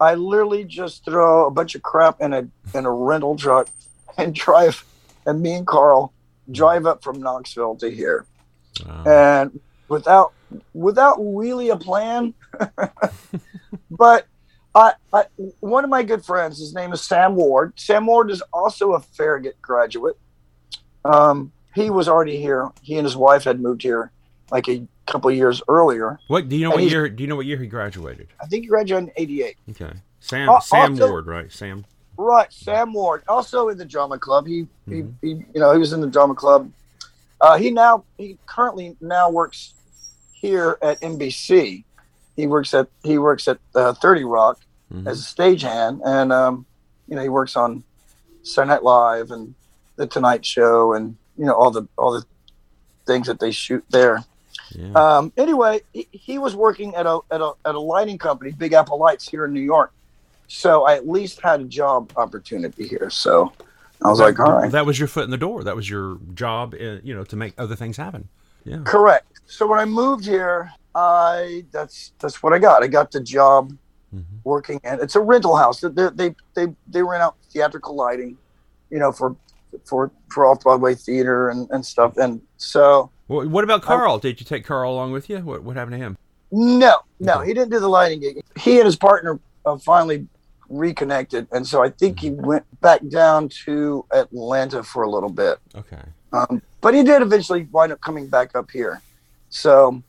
[0.00, 3.68] I literally just throw a bunch of crap in a in a rental truck
[4.18, 4.84] and drive,
[5.26, 6.12] and me and Carl
[6.50, 8.26] drive up from Knoxville to here,
[8.86, 9.04] Wow.
[9.06, 10.32] and without
[10.74, 12.34] without really a plan,
[13.90, 14.26] but
[14.74, 15.24] I, I
[15.60, 17.72] one of my good friends, his name is Sam Ward.
[17.76, 20.18] Sam Ward is also a Farragut graduate.
[21.04, 22.70] Um, he was already here.
[22.82, 24.10] He and his wife had moved here
[24.50, 26.18] like a couple years earlier.
[26.28, 26.72] What do you know?
[26.72, 27.08] And What year?
[27.08, 28.28] Do you know what year he graduated?
[28.40, 29.56] I think he graduated in '88.
[29.70, 31.50] Okay, Sam Uh, Sam also- Ward, right?
[31.52, 31.84] Sam.
[32.18, 34.46] Right, Sam Ward, also in the drama club.
[34.46, 35.12] He, Mhm.
[35.20, 36.70] he, he, you know, he was in the drama club.
[37.42, 39.74] Uh, he now, he currently now works
[40.32, 41.84] here at NBC.
[42.34, 44.58] He works at he works at uh, Thirty Rock
[44.92, 45.06] Mhm.
[45.06, 46.64] as a stagehand, and um,
[47.08, 47.82] you know, he works on
[48.42, 49.54] Saturday Night Live and
[49.96, 52.24] the Tonight Show, and you know, all the all the
[53.06, 54.24] things that they shoot there.
[54.70, 54.92] Yeah.
[54.92, 58.72] Um, anyway, he, he was working at a, at a at a lighting company, Big
[58.72, 59.92] Apple Lights, here in New York.
[60.48, 63.10] So I at least had a job opportunity here.
[63.10, 63.52] So
[64.04, 65.64] I was like, all right, That was your foot in the door.
[65.64, 68.28] That was your job, uh, you know, to make other things happen.
[68.64, 68.82] Yeah.
[68.84, 69.26] correct.
[69.46, 72.82] So when I moved here, I that's that's what I got.
[72.82, 73.76] I got the job
[74.14, 74.24] Mhm.
[74.44, 75.80] working, and it's a rental house.
[75.80, 78.36] They they they they rent out theatrical lighting,
[78.90, 79.36] you know, for
[79.84, 82.16] for for off Broadway theater and and stuff.
[82.16, 84.18] And so what about Carl?
[84.18, 85.38] Did you take Carl along with you?
[85.38, 86.16] What What happened to him?
[86.52, 87.46] No, no, Okay.
[87.48, 88.40] he didn't do the lighting gig.
[88.56, 90.26] He and his partner uh, finally
[90.68, 95.58] reconnected, and so I think he went back down to Atlanta for a little bit.
[95.74, 96.02] Okay.
[96.32, 99.00] Um, but he did eventually wind up coming back up here.
[99.48, 100.02] So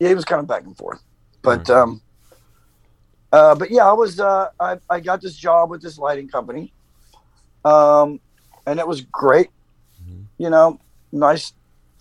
[0.00, 1.00] yeah, he was kind of back and forth.
[1.42, 1.70] But Right.
[1.70, 2.00] um,
[3.32, 6.72] uh, but yeah, I was uh, I, I got this job with this lighting company,
[7.64, 8.20] um,
[8.66, 9.50] and it was great.
[10.02, 10.24] Mhm.
[10.38, 10.80] You know,
[11.12, 11.52] nice,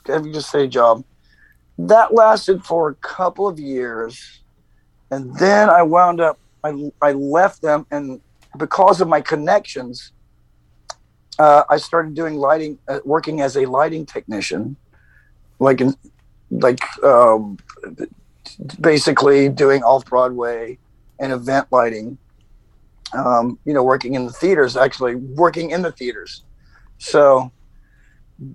[0.08, 1.04] you just say job.
[1.78, 4.41] That lasted for a couple of years,
[5.12, 6.39] and then I wound up.
[6.63, 8.22] I I left them, and
[8.58, 10.13] because of my connections,
[11.38, 14.78] uh, I started doing lighting, uh, working as a lighting technician,
[15.60, 15.94] like in,
[16.50, 17.58] like um,
[18.80, 20.78] basically doing off Broadway
[21.20, 22.18] and event lighting.
[23.13, 26.44] Um, you know, working in the theaters, actually working in the theaters.
[26.98, 27.52] So,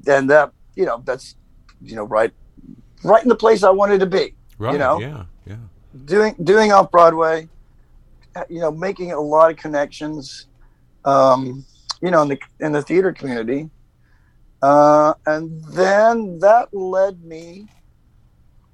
[0.07, 1.37] and that you know that's
[1.83, 2.33] you know right,
[3.05, 4.35] right in the place I wanted to be.
[4.59, 4.73] Right.
[4.73, 5.01] You know?
[5.01, 5.25] Yeah.
[5.47, 5.57] Yeah.
[6.05, 7.49] doing doing off Broadway,
[8.37, 10.47] uh, you know, making a lot of connections,
[11.05, 11.65] um,
[12.01, 13.71] you know, in the in the theater community,
[14.63, 17.69] uh, and then that led me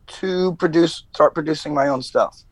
[0.06, 2.42] to produce start producing my own stuff,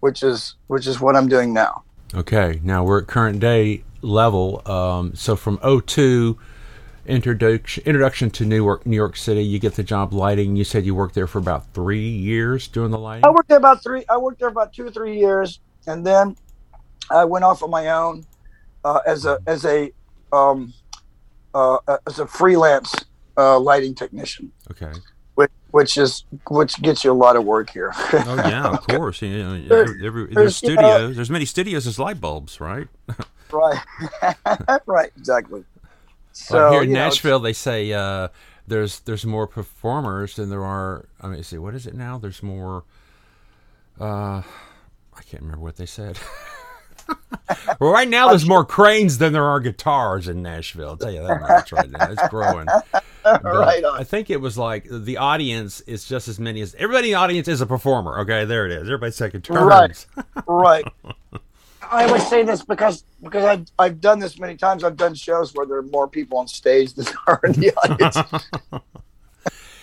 [0.00, 1.82] which is which is what I'm doing now.
[2.14, 2.60] Okay.
[2.62, 4.62] Now we're at current day level.
[4.66, 6.38] Um, so from 02,
[7.06, 9.42] introduction introduction to New York, New York City.
[9.42, 10.56] You get the job lighting.
[10.56, 13.24] You said you worked there for about three years doing the lighting.
[13.24, 14.04] I worked there about three.
[14.08, 16.36] I worked there about two or three years, and then
[17.10, 18.24] I went off on my own
[18.84, 19.92] uh, as a as a
[20.32, 20.72] um,
[21.54, 22.94] uh, as a freelance
[23.36, 24.92] uh, lighting technician, Okay.
[25.34, 27.92] which, which is which gets you a lot of work here.
[27.96, 29.22] Oh yeah, of course.
[29.22, 31.16] You know, There- every, there's there's, you know- studios.
[31.16, 32.86] there's many studios as light bulbs, right?
[33.52, 33.80] right,
[34.86, 35.64] right, exactly.
[36.40, 38.28] So here in you know, Nashville, they say uh,
[38.66, 41.08] there's there's more performers than there are.
[41.20, 42.18] I mean, see, what is it now?
[42.18, 42.84] There's more.
[44.00, 44.42] Uh,
[45.14, 46.18] I can't remember what they said.
[47.80, 50.90] well, right now there's more cranes than there are guitars in Nashville.
[50.90, 52.10] I'll tell you that much right now.
[52.10, 52.66] It's growing.
[53.22, 54.00] But right on.
[54.00, 57.18] I think it was like the audience is just as many as everybody in the
[57.20, 58.20] audience is a performer.
[58.20, 58.84] Okay, there it is.
[58.84, 60.06] Everybody's taking turns.
[60.46, 60.46] Right.
[60.46, 60.84] right.
[61.90, 64.84] I always say this because because I've, I've done this many times.
[64.84, 67.74] I've done shows where there are more people on stage than there are in the
[67.74, 68.16] audience.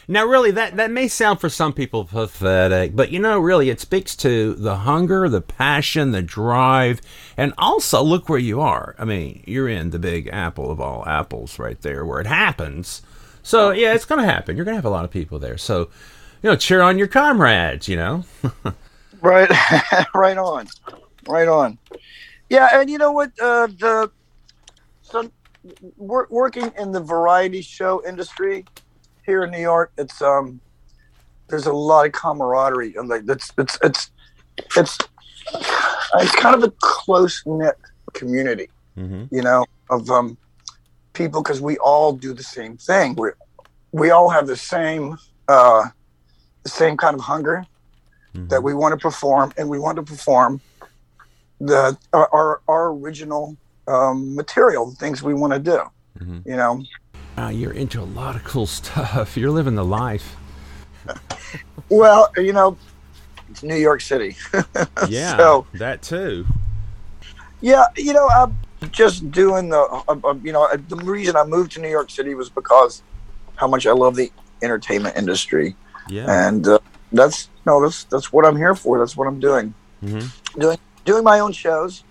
[0.10, 3.82] Now, really, that, that may sound for some people pathetic, but you know, really, it
[3.82, 7.02] speaks to the hunger, the passion, the drive,
[7.36, 8.96] and also look where you are.
[8.98, 13.02] I mean, you're in the big apple of all apples right there where it happens.
[13.44, 14.56] So, yeah, it's going to happen.
[14.56, 15.58] You're going to have a lot of people there.
[15.58, 15.90] So,
[16.42, 18.24] you know, cheer on your comrades, you know?
[19.22, 19.52] right
[20.14, 20.68] right on
[21.28, 21.78] right on.
[22.50, 24.12] Yeah and you know what uh the
[25.02, 25.30] so
[25.98, 28.66] wor- working in the variety show industry
[29.26, 30.62] here in new york it's um
[31.50, 34.12] there's a lot of camaraderie and like it's it's it's
[34.78, 34.98] it's
[36.16, 37.76] it's kind of a close knit
[38.14, 39.26] community Mm-hmm.
[39.36, 40.38] you know of um
[41.14, 43.14] people because we all do the same thing.
[43.16, 43.30] We
[43.92, 45.84] we all have the same uh
[46.64, 47.66] the same kind of hunger
[48.50, 50.62] that we want to perform, and we want to perform
[51.60, 55.80] the our our, our original um, material, the things we want to do.
[56.20, 56.46] Mhm.
[56.46, 56.84] You know,
[57.38, 59.38] Uh, you're into a lot of cool stuff.
[59.38, 60.36] You're living the life.
[61.90, 62.78] well, you know,
[63.50, 64.36] it's New York City.
[65.08, 66.46] Yeah, So- that too.
[67.62, 68.58] yeah, you know, I'm
[68.92, 69.80] just doing the.
[69.80, 73.02] Uh, uh, you know, uh, the reason I moved to New York City was because
[73.56, 75.76] how much I love the entertainment industry,
[76.10, 76.26] Yeah.
[76.48, 76.80] and uh,
[77.12, 79.00] that's no, that's that's what I'm here for.
[79.00, 79.74] That's what I'm doing.
[80.02, 80.20] hmm
[80.60, 82.04] doing doing my own shows.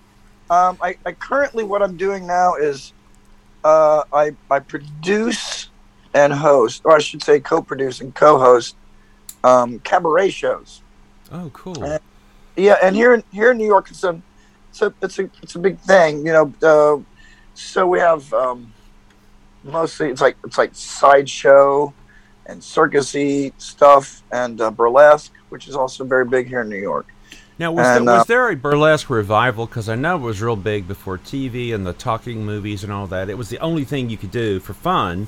[0.50, 2.92] Um, I, I currently what I'm doing now is
[3.62, 5.68] uh, I I produce
[6.14, 8.74] and host, or I should say, co-produce and co-host
[9.44, 10.82] um, cabaret shows.
[11.30, 11.84] Oh, cool.
[11.84, 11.98] Uh,
[12.56, 14.20] Yeah, and here in here in New York, it's a
[14.70, 16.24] it's a it's a it's a big thing.
[16.26, 17.02] You know, uh,
[17.54, 18.72] so we have um,
[19.62, 21.92] mostly it's like it's like sideshow
[22.46, 27.06] and circusy stuff and uh, burlesque, which is also very big here in New York.
[27.58, 29.66] Now, was, And, there, was uh, there a burlesque revival?
[29.66, 33.06] Because I know it was real big before TV and the talking movies and all
[33.06, 33.30] that.
[33.30, 35.26] It was the only thing you could do for fun,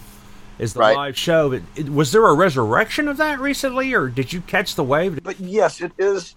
[0.58, 0.96] is the Right.
[0.96, 1.52] live show.
[1.52, 5.20] It, it- was there a resurrection of that recently, or did you catch the wave?
[5.22, 6.34] But yes, it is.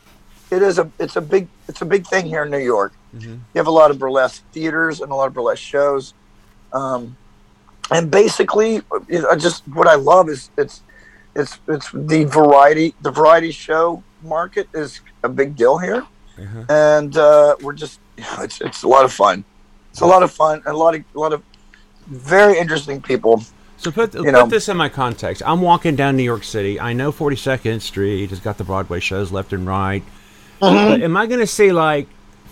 [0.49, 2.91] It is a it's a big it's a big thing here in New York.
[3.15, 3.23] Mhm.
[3.23, 6.13] You have a lot of burlesque theaters and a lot of burlesque shows,
[6.73, 7.15] um,
[7.89, 10.83] and basically, you know, just what I love is it's
[11.35, 16.05] it's it's the variety the variety show market is a big deal here,
[16.37, 16.65] Uh-huh.
[16.69, 19.43] and uh, we're just it's it's a lot of fun.
[19.91, 21.41] It's a lot of fun a lot of a lot of
[22.07, 23.43] very interesting people.
[23.77, 25.41] So put You put know- this in my context.
[25.45, 26.79] I'm walking down New York City.
[26.79, 30.03] I know 42nd Street has got the Broadway shows left and right.
[30.61, 31.01] Mm-hmm.
[31.03, 32.07] Am I going to see like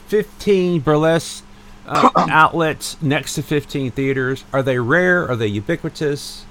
[0.08, 1.43] 15 burlesque
[1.86, 4.43] uh, outlets next to 15 theaters?
[4.51, 5.29] Are they rare?
[5.29, 6.45] Are they ubiquitous?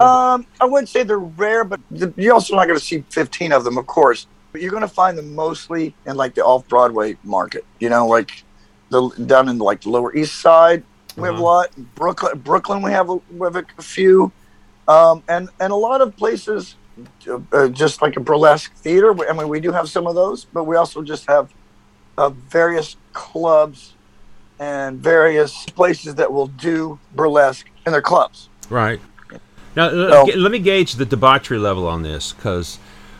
[0.00, 1.80] Um, I wouldn't say they're rare, but
[2.16, 4.26] you're also not going to see 15 of them, of course.
[4.54, 7.64] But you're going to find them mostly in like the off Broadway market.
[7.80, 8.44] You know, like
[8.88, 10.84] the down in like the Lower East Side,
[11.16, 11.42] we have a Uh-huh.
[11.42, 11.70] lot.
[11.96, 14.30] Brooklyn, Brooklyn, we have a, we have a few,
[14.86, 16.76] um, and and a lot of places,
[17.52, 19.12] uh, just like a burlesque theater.
[19.28, 21.52] I mean, we do have some of those, but we also just have
[22.16, 23.94] uh, various clubs
[24.60, 28.48] and various places that will do burlesque in their clubs.
[28.70, 29.00] Right.
[29.74, 32.78] Now, So- let me gauge the debauchery level on this, because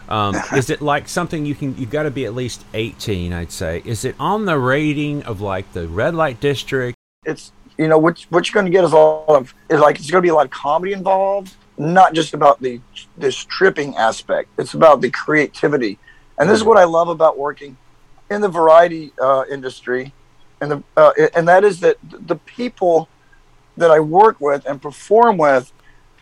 [0.08, 1.76] um, is it like something you can?
[1.76, 3.82] You've got to be at least 18, I'd say.
[3.84, 6.96] Is it on the rating of like the red light district?
[7.24, 9.98] it's you know what what you're going to get is a lot of is like
[9.98, 12.80] it's going to be a lot of comedy involved not just about the
[13.18, 15.98] the stripping aspect it's about the creativity
[16.38, 17.76] and this is what i love about working
[18.30, 20.12] in the variety uh, industry
[20.60, 23.08] and the uh, and that is that the people
[23.76, 25.72] that i work with and perform with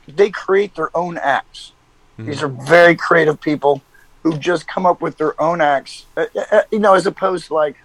[0.09, 1.73] they create their own acts
[2.18, 3.83] these are very creative people
[4.22, 7.55] who just come up with their own acts uh, uh, you know as opposed to
[7.55, 7.77] like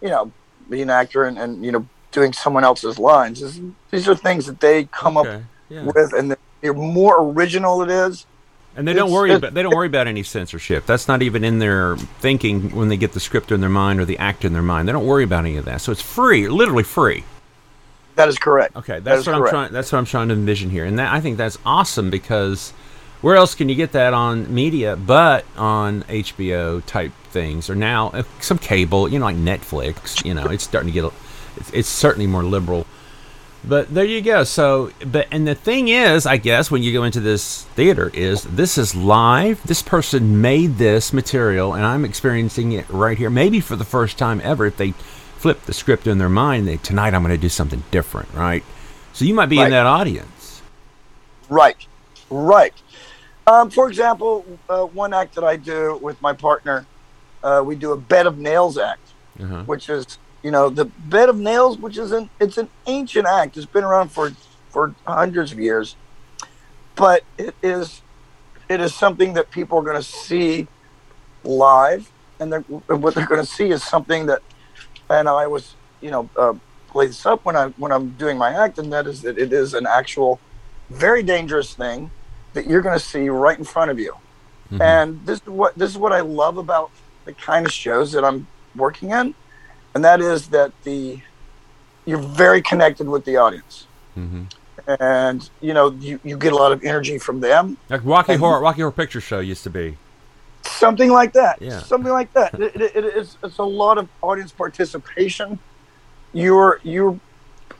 [0.00, 0.32] you know
[0.68, 3.60] being an actor and, and you know doing someone else's lines This-
[3.90, 5.84] these are things that they come Okay, up yeah.
[5.84, 8.24] with and the, the more original it is
[8.76, 10.86] And they don't worry about they don't worry about any censorship.
[10.86, 14.04] That's not even in their thinking when they get the script in their mind or
[14.04, 14.86] the act in their mind.
[14.88, 15.80] They don't worry about any of that.
[15.80, 17.24] So it's free, literally free.
[18.14, 19.72] that is correct Okay, that's is what I'm trying.
[19.72, 22.72] That's what I'm trying to envision here, and that, I think that's awesome because
[23.20, 28.08] where else can you get that on media but on HBO type things or now
[28.10, 30.24] uh, some cable, you know, like Netflix.
[30.24, 31.12] You know, it's starting to get.
[31.56, 32.86] It's, it's certainly more liberal.
[33.62, 34.44] But there you go.
[34.44, 38.42] So, but and the thing is, I guess when you go into this theater, is
[38.44, 39.62] this is live.
[39.64, 44.16] This person made this material, and I'm experiencing it right here, maybe for the first
[44.16, 44.66] time ever.
[44.66, 47.82] If they flip the script in their mind, they tonight I'm going to do something
[47.90, 48.64] different, right?
[49.12, 50.62] So you might be in that audience.
[51.50, 51.86] right
[52.30, 52.72] right
[53.46, 56.86] um, for example uh, one act that i do with my partner
[57.42, 59.62] uh, we do a bed of nails act Uh-huh.
[59.64, 63.56] which is you know the bed of nails which is an it's an ancient act.
[63.56, 64.32] It's been around for
[64.72, 65.96] for hundreds of years.
[66.96, 68.02] But it is
[68.68, 70.68] it is something that people are going to see
[71.44, 74.42] live and they're, what they're going to see is something that
[75.08, 76.54] and i was you know uh,
[76.88, 79.52] play this up when i when i'm doing my act and that is that it
[79.52, 80.40] is an actual
[80.90, 82.10] very dangerous thing
[82.54, 84.14] that you're going to see right in front of you
[84.72, 84.80] Mhm.
[84.80, 86.90] and this is what this is what I love about
[87.24, 89.34] the kind of shows that I'm working in,
[89.94, 91.20] and that is that the
[92.06, 93.86] you're very connected with the audience,
[94.16, 94.46] Mhm.
[95.00, 98.40] and you know you, you get a lot of energy from them, Like Rocky And-
[98.40, 99.96] Horror, Rocky Horror Picture Show used to be.
[100.62, 101.60] something like that.
[101.60, 101.80] Yeah.
[101.80, 102.54] something like that.
[102.54, 105.58] it, it, it is it's a lot of audience participation.
[106.32, 107.18] You're you're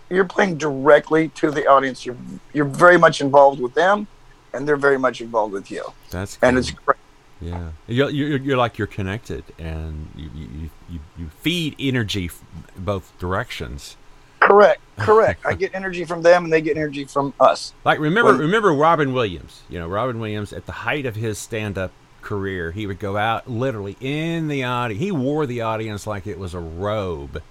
[0.08, 2.04] you're playing directly to the audience.
[2.04, 2.16] You're
[2.52, 4.08] you're very much involved with them,
[4.52, 6.96] and they're very much involved with you, That's and it's great.
[7.40, 12.30] Yeah, you're, you're, you're like you're connected, and you you, you, you feed energy
[12.76, 13.96] both directions.
[14.40, 15.44] Correct, correct.
[15.46, 17.72] I get energy from them, and they get energy from us.
[17.84, 19.62] Like remember When- remember Robin Williams.
[19.68, 21.92] You know Robin Williams at the height of his stand up
[22.22, 25.02] career, he would go out literally in the audience.
[25.02, 27.42] He wore the audience like it was a robe.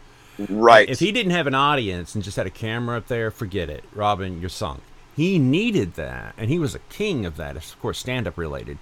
[0.48, 0.88] Right.
[0.88, 3.84] If he didn't have an audience and just had a camera up there, forget it.
[3.94, 4.82] Robin, you're sunk.
[5.20, 7.58] He needed that, and he was a king of that.
[7.58, 8.78] Of course, stand up related.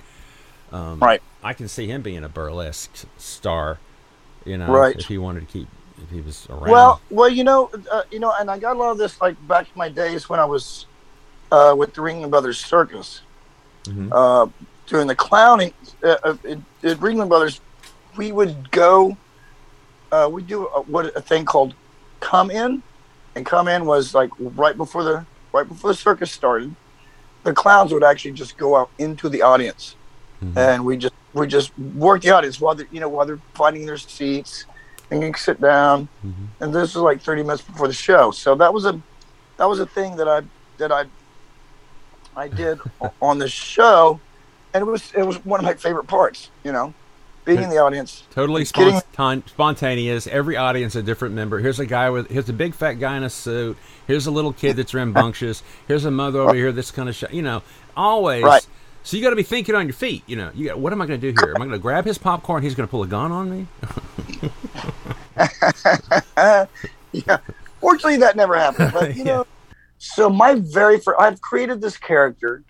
[0.72, 1.20] Um, right.
[1.44, 3.80] I can see him being a burlesque star.
[4.46, 4.96] You know, Right.
[4.96, 5.68] if he wanted to keep,
[6.04, 6.70] if he was around.
[6.70, 9.36] Well, well, you know, uh, you know, and I got a lot of this like
[9.48, 10.86] back in my days when I was
[11.52, 13.22] uh, with the Ringling Brothers Circus,
[13.86, 14.10] Mhm.
[14.12, 14.48] uh,
[14.86, 15.74] doing the clowning
[16.04, 17.62] uh, uh, at, at Ringling Brothers.
[18.16, 19.18] We would go,
[20.12, 21.74] uh, we do a, what a thing called
[22.20, 22.84] come in,
[23.36, 26.76] and come in was like right before the right before the circus started.
[27.44, 29.96] The clowns would actually just go out into the audience,
[30.44, 30.58] Mhm.
[30.58, 33.86] and we just we just work the audience while they're you know while they're finding
[33.86, 34.66] their seats
[35.12, 36.48] and you can sit down Mhm.
[36.60, 39.00] and this was like 30 minutes before the show so that was a
[39.58, 40.42] that was a thing that i
[40.78, 41.06] that i
[42.36, 42.80] i did
[43.22, 44.20] on the show
[44.74, 46.94] and it was it was one of my favorite parts you know
[47.48, 49.02] being in the audience Totally Getting-
[49.48, 50.28] spontaneous.
[50.28, 51.58] Every audience a different member.
[51.60, 53.76] Here's a guy with here's a big fat guy in a suit.
[54.06, 55.64] Here's a little kid that's rambunctious.
[55.88, 57.28] Here's a mother over here that's kind of shy.
[57.32, 57.64] You know,
[57.96, 58.44] always.
[58.44, 58.68] Right.
[59.04, 60.22] So you got to be thinking on your feet.
[60.28, 61.54] You know, you got, what am I going to do here?
[61.56, 62.62] Am I going to grab his popcorn?
[62.62, 63.68] He's going to pull a gun on me.
[67.14, 67.38] yeah
[67.80, 69.36] fortunately that never happened but you Yeah.
[69.38, 69.48] know
[69.98, 72.64] so my very first i've created this character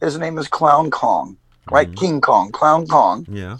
[0.00, 1.36] his name is clown kong
[1.70, 1.96] right Mhm.
[1.96, 3.56] king kong clown kong Yeah.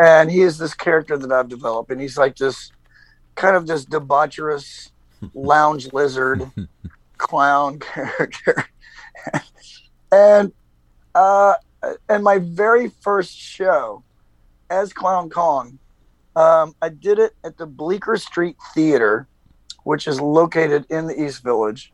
[0.00, 2.72] And he is this character that I've developed, and he's like this
[3.34, 4.90] kind of this debaucherous
[5.34, 6.50] lounge lizard
[7.18, 8.64] clown character.
[10.12, 10.52] and
[11.14, 11.54] uh,
[12.08, 14.02] and my very first show
[14.70, 15.78] as Clown Kong,
[16.34, 19.26] um, I did it at the Bleecker Street Theater,
[19.84, 21.92] which is located in the East Village,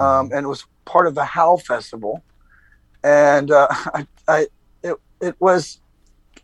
[0.00, 2.22] um, and it was part of the Howl Festival.
[3.02, 4.46] And uh, I, I
[4.82, 5.80] it, it was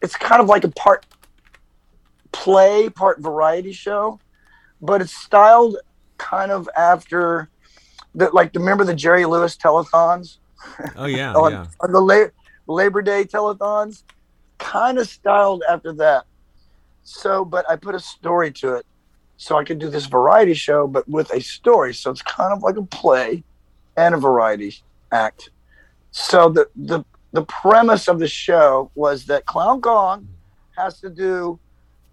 [0.02, 1.06] it's kind of like a part
[2.32, 4.20] play, part variety show,
[4.80, 5.76] but it's styled
[6.18, 7.48] kind of after
[8.14, 8.54] the like.
[8.54, 10.38] Remember the Jerry Lewis telethons
[10.96, 11.32] Oh yeah.
[11.34, 11.66] on, yeah.
[11.80, 14.02] on the La- Labor Day telethons?
[14.58, 16.24] Kind of styled after that.
[17.04, 18.86] So, but I put a story to it,
[19.36, 21.94] so I could do this variety show, but with a story.
[21.94, 23.44] So it's kind of like a play
[23.96, 24.74] and a variety
[25.12, 25.50] act.
[26.10, 30.28] So the the the premise of the show was that Clown Kong
[30.76, 31.58] has to do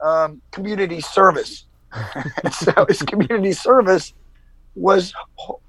[0.01, 1.65] um, community service.
[2.51, 4.13] So his community service
[4.75, 5.61] was ho-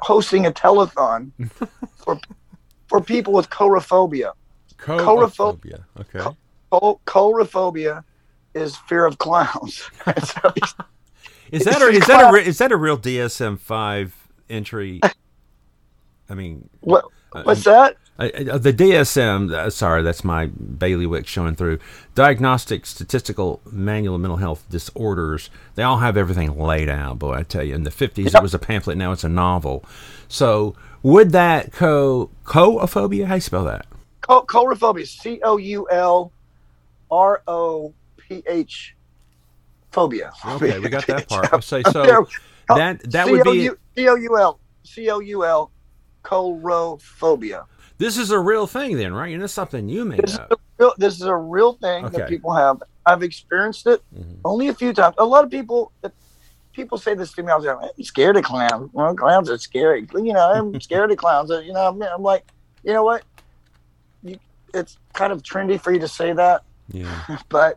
[0.00, 1.30] hosting a telethon
[1.96, 2.18] for
[2.88, 4.32] for people with coulrophobia.
[4.78, 5.84] Coulrophobia.
[6.00, 6.18] Okay.
[6.70, 8.02] Chor- Coulrophobia
[8.54, 9.88] is fear of clowns.
[10.24, 10.52] So
[11.52, 14.14] Is that a, is that a re- is that a real DSM five
[14.48, 15.00] entry?
[16.28, 17.96] I mean, what, uh, what's that?
[18.20, 21.78] Uh, the DSM, uh, sorry, that's my bailiwick showing through.
[22.14, 25.48] Diagnostic Statistical Manual of Mental Health Disorders.
[25.74, 27.18] They all have everything laid out.
[27.18, 29.86] Boy, I tell you, in the 50s it was a pamphlet, now it's a novel.
[30.28, 33.24] So, would that co coophobia?
[33.24, 33.86] How do you spell that?
[34.20, 35.06] Chor- Coulrophobia.
[35.06, 36.30] C O U L
[37.10, 38.96] R O P H
[39.92, 40.30] phobia.
[40.46, 41.48] Okay, we got that part.
[41.54, 42.28] I'll say so.
[42.68, 43.70] That that would be.
[43.96, 45.72] C O U L C O U L
[46.22, 47.64] coulrophobia.
[48.00, 49.30] This is a real thing, then, right?
[49.30, 50.52] You know, something you made This is, up.
[50.52, 52.16] a real, this is a real thing Okay.
[52.16, 52.82] that people have.
[53.04, 54.38] I've experienced it Mhm.
[54.42, 55.16] only a few times.
[55.18, 55.92] A lot of people,
[56.72, 57.90] people say this to me all the time.
[57.98, 58.88] I'm scared of clowns.
[58.94, 60.08] Well, clowns are scary.
[60.14, 61.50] You know, I'm scared of clowns.
[61.50, 62.42] You know, I'm, I'm like,
[62.82, 63.22] you know what?
[64.22, 64.38] You,
[64.72, 67.20] it's kind of trendy for you to say that, Yeah.
[67.50, 67.76] but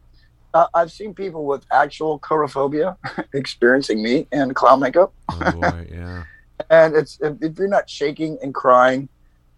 [0.54, 2.96] uh, I've seen people with actual coulrophobia
[3.34, 5.88] experiencing me in clown makeup, Oh boy.
[5.92, 6.24] Yeah.
[6.70, 9.10] and it's if, if you're not shaking and crying,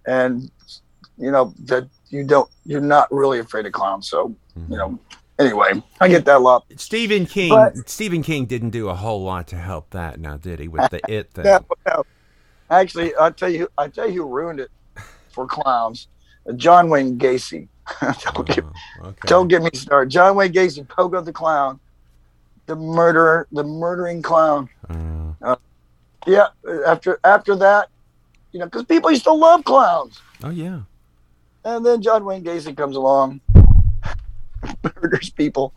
[0.08, 0.49] and
[1.18, 4.10] you know that you don't, you're not really afraid of clowns.
[4.10, 4.70] So Mhm.
[4.72, 4.99] you know,
[5.39, 6.66] anyway, I get that a lot.
[6.78, 7.49] Stephen King.
[7.49, 10.68] But- Stephen King didn't do a whole lot to help that, now did he?
[10.68, 11.45] With the it thing.
[11.45, 12.06] No, no.
[12.70, 14.70] Actually, I'll tell you, I tell you, who ruined it
[15.32, 16.08] for clowns.
[16.56, 17.68] John Wayne Gacy.
[18.01, 19.28] don't, get, Oh, okay.
[19.28, 20.10] don't get me started.
[20.10, 21.80] John Wayne Gacy, Pogo the clown,
[22.66, 24.70] the murderer, the murdering clown.
[25.41, 25.56] Uh,
[26.26, 26.47] Yeah.
[26.88, 27.89] After after that,
[28.56, 30.80] you know, because people used to love clowns, oh yeah.
[31.66, 33.41] and then John Wayne Gacy comes along,
[35.01, 35.74] murders people.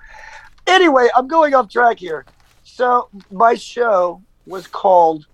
[0.65, 2.25] Anyway, I'm going off track here.
[2.63, 5.27] So my show was called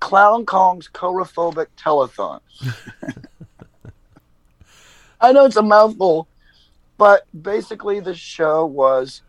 [0.00, 2.40] Clown Kong's Coulrophobic Telethon.
[5.20, 6.28] I know it's a mouthful,
[6.96, 9.20] but basically the show was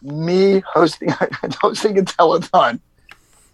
[0.00, 1.28] me hosting I
[1.60, 2.78] hosting a telethon.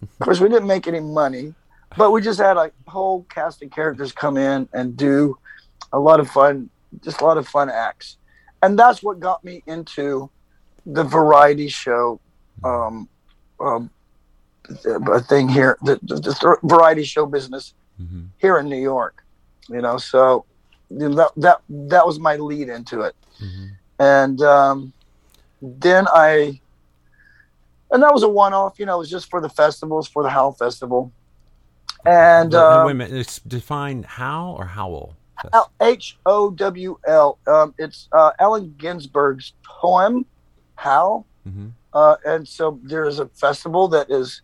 [0.03, 1.55] Of course, we didn't make any money,
[1.97, 5.37] but we just had a whole cast of characters come in and do
[5.91, 6.69] a lot of fun,
[7.03, 8.17] just a lot of fun acts,
[8.61, 10.29] and that's what got me into
[10.85, 12.19] the variety show
[12.63, 13.07] um,
[13.59, 13.89] um,
[14.85, 19.23] a thing here, the, the, the variety show business hmm here in New York.
[19.69, 20.45] You know, so
[20.89, 23.67] you know, that that that was my lead into it, hmm
[23.99, 24.93] and um,
[25.61, 26.59] then I
[27.91, 28.79] and that was a one-off.
[28.79, 31.11] You know, it was just for the festivals, for the Howl Festival,
[32.05, 33.17] and But- uh, wait a minute.
[33.19, 35.15] It's define how or howl.
[35.81, 37.39] H O W L.
[37.47, 40.25] Um, it's uh, Allen Ginsberg's poem,
[40.75, 41.25] Howl.
[41.47, 41.71] Mhm.
[41.93, 44.41] Uh, and so there is a festival that is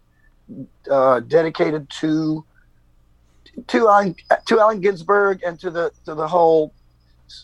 [0.89, 2.43] uh, dedicated to
[3.67, 4.15] to Allen,
[4.47, 6.73] to Allen Ginsberg and to the to the whole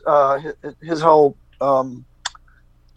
[0.07, 2.03] uh, his, his whole um,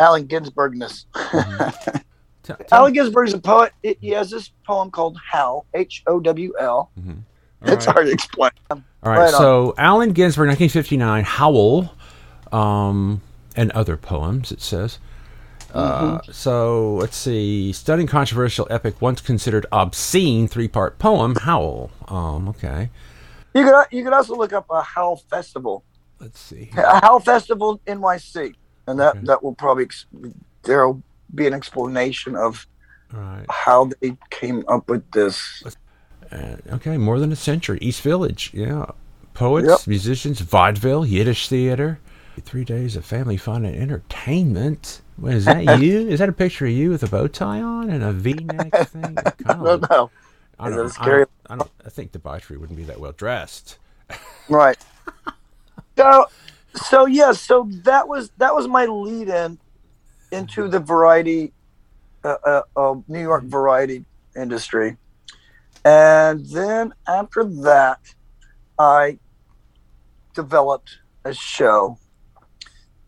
[0.00, 1.04] Allen Ginsbergness.
[2.46, 3.72] T- Allen Ginsberg is a poet.
[3.82, 5.66] He he has this poem called Howl.
[5.74, 6.90] H O W L.
[7.00, 7.18] Mhm.
[7.62, 7.94] It's right.
[7.94, 8.50] hard to explain.
[8.70, 9.16] All right.
[9.18, 9.40] right on.
[9.40, 11.94] so Allen Ginsberg, 1959, Howl,
[12.52, 13.22] um,
[13.56, 14.52] and other poems.
[14.52, 14.98] It says.
[15.74, 16.32] Uh, Mm-hmm.
[16.32, 17.72] so let's see.
[17.72, 21.34] Stunning, controversial, epic, once considered obscene three-part poem.
[21.34, 21.90] Howl.
[22.08, 22.88] Um, okay.
[23.54, 25.82] You could you could also look up a Howl Festival.
[26.20, 26.70] Let's see.
[26.76, 28.54] a Howl Festival NYC,
[28.86, 29.26] and that Okay.
[29.26, 29.88] that will probably
[30.62, 31.02] there'll
[31.34, 32.66] be an explanation of
[33.12, 33.44] right.
[33.50, 35.62] how they came up with this.
[36.30, 37.78] Uh, okay, more than a century.
[37.80, 38.86] East Village, yeah.
[39.34, 39.86] Poets, Yep.
[39.86, 41.98] musicians, vaudeville, Yiddish theater.
[42.42, 45.00] Three days of family fun and entertainment.
[45.16, 46.06] What, is that you?
[46.08, 49.16] Is that a picture of you with a bow tie on and a V-neck thing?
[49.24, 50.10] It kinda I don't know.
[50.58, 53.12] I Is don't, it I, don't, I, don't, I think debauchery wouldn't be that well
[53.12, 53.78] dressed.
[54.48, 54.78] Right.
[55.98, 56.26] So,
[56.74, 59.58] so yeah, so that was that was my lead in
[60.32, 61.52] into the variety,
[62.24, 64.04] uh, uh, uh, New York variety
[64.36, 64.96] industry,
[65.84, 68.00] and then after that,
[68.78, 69.18] I
[70.34, 71.98] developed a show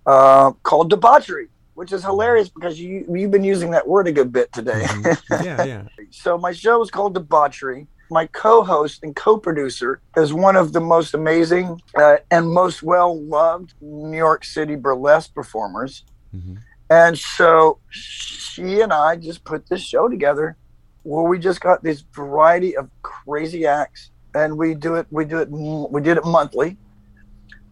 [0.06, 4.32] uh, called Debauchery, which is hilarious because you you've been using that word a good
[4.32, 4.82] bit today.
[4.84, 5.20] Mhm.
[5.44, 5.82] yeah, yeah.
[6.10, 7.86] So my show is called Debauchery.
[8.10, 14.16] My co-host and co-producer is one of the most amazing uh, and most well-loved New
[14.16, 16.04] York City burlesque performers.
[16.34, 16.56] Mhm.
[16.90, 20.56] And so she and I just put this show together
[21.02, 25.38] where we just got this variety of crazy acts and we do it we do
[25.38, 26.76] it we did it monthly.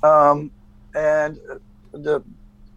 [0.02, 0.50] Um,
[0.94, 1.38] and
[1.92, 2.22] the,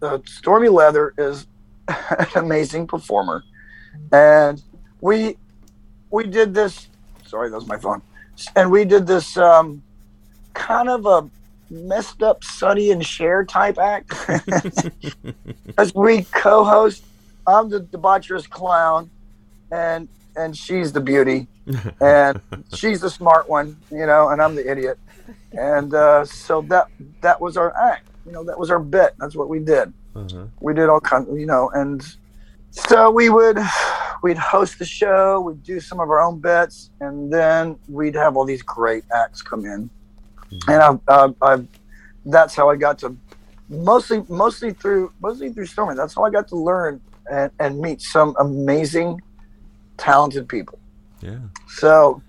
[0.00, 1.46] the Stormy Leather is
[1.88, 3.44] an amazing performer.
[4.12, 4.62] And
[5.00, 5.36] we
[6.10, 6.88] we did this
[7.26, 8.02] sorry that was my phone
[8.56, 9.82] and we did this um,
[10.54, 11.30] kind of a
[11.70, 14.12] messed up Sonny and Cher type act.
[15.78, 17.04] As we co-host
[17.46, 19.10] i'm the debaucherous clown
[19.72, 21.46] and and she's the beauty
[22.00, 22.40] and
[22.74, 24.98] she's the smart one you know and i'm the idiot.
[25.52, 26.88] And uh, so that
[27.22, 29.92] that was our act you know that was our bit that's what we did.
[30.14, 30.46] Uh-huh.
[30.58, 32.04] we did all kinds you know and
[32.72, 33.58] so we would
[34.24, 38.36] we'd host the show we'd do some of our own bits and then we'd have
[38.36, 39.88] all these great acts come in
[40.68, 41.66] and I've, I've, I've
[42.26, 43.16] that's how i got to
[43.68, 48.02] mostly mostly through mostly through stormy that's how i got to learn and, and meet
[48.02, 49.20] some amazing
[49.96, 50.78] talented people
[51.22, 51.38] Yeah.
[51.68, 52.22] so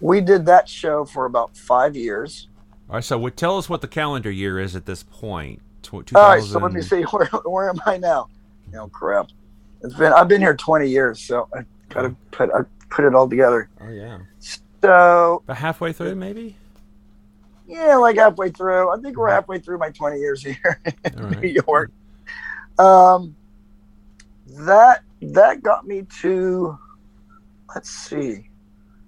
[0.00, 2.48] we did that show for about five years
[2.88, 5.60] All right, so what, tell us what the calendar year is at this point.
[5.82, 8.28] Tw- all right so let me see where, where am i now
[8.76, 9.26] oh crap
[9.82, 13.28] it's been i've been here 20 years so i gotta put i put it all
[13.28, 14.18] together Oh, yeah.
[14.82, 16.56] so About halfway through, maybe?
[17.70, 18.90] Yeah like halfway through.
[18.90, 21.40] I think we're halfway through my 20 years here in right.
[21.42, 21.90] new york.
[22.78, 23.36] Um
[24.46, 26.76] that that got me to
[27.74, 28.48] let's see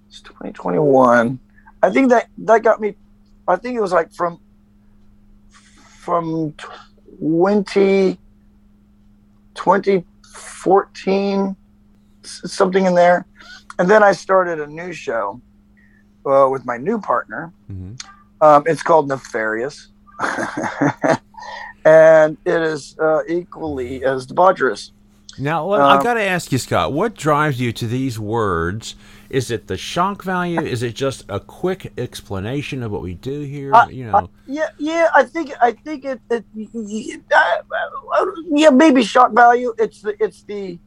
[0.07, 1.37] it's 2021
[1.81, 2.95] i think that that got me
[3.47, 4.39] i think it was like from
[6.05, 6.53] from
[7.19, 8.17] 20
[9.55, 11.55] 2014
[12.23, 13.25] s- something in there.
[13.79, 15.41] And then i started a new show
[16.25, 17.51] uh, with my new partner.
[17.71, 17.99] Mhm.
[18.43, 19.87] Um, it's called Nefarious.
[21.85, 24.91] and it is uh, equally as debaucherous.
[25.39, 28.95] Now, I Um, got to ask you, Scott, what drives you to these words?
[29.31, 30.61] Is it the shock value?
[30.61, 33.73] Is it just a quick explanation of what we do here?
[33.73, 36.43] I- you know, Yeah, yeah, I think I think it, it
[37.33, 39.73] uh, yeah, maybe shock value.
[39.79, 40.77] It's the it's the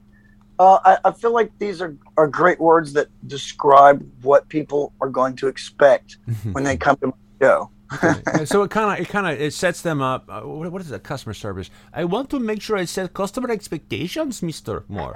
[0.60, 5.10] uh, I, I feel like these are, are great words that describe what people are
[5.10, 6.18] going to expect
[6.52, 7.70] when they come to show.
[8.02, 8.44] Okay.
[8.46, 10.24] so it kind of it kind of it sets them up.
[10.28, 11.02] Uh, what, what is it?
[11.04, 11.70] Customer service.
[11.92, 15.14] I want to make sure I set customer expectations, Mister Moore.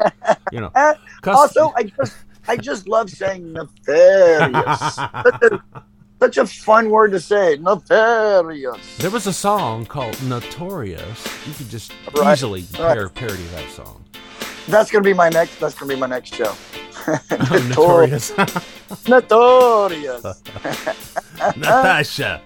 [0.53, 0.95] You know, Uh,
[1.27, 2.17] also, I just
[2.49, 4.95] I just love saying nefarious.
[4.95, 5.63] such, a,
[6.21, 8.97] such a fun word to say, nefarious.
[8.99, 11.27] there was a song called Notorious.
[11.47, 12.97] You could just Right, easily right.
[12.97, 14.00] par- parody that song.
[14.69, 15.59] That's gonna be my next.
[15.61, 16.55] That's gonna be my next show.
[17.69, 18.33] Notorious.
[19.09, 20.23] Notorious.
[21.57, 22.41] Natasha.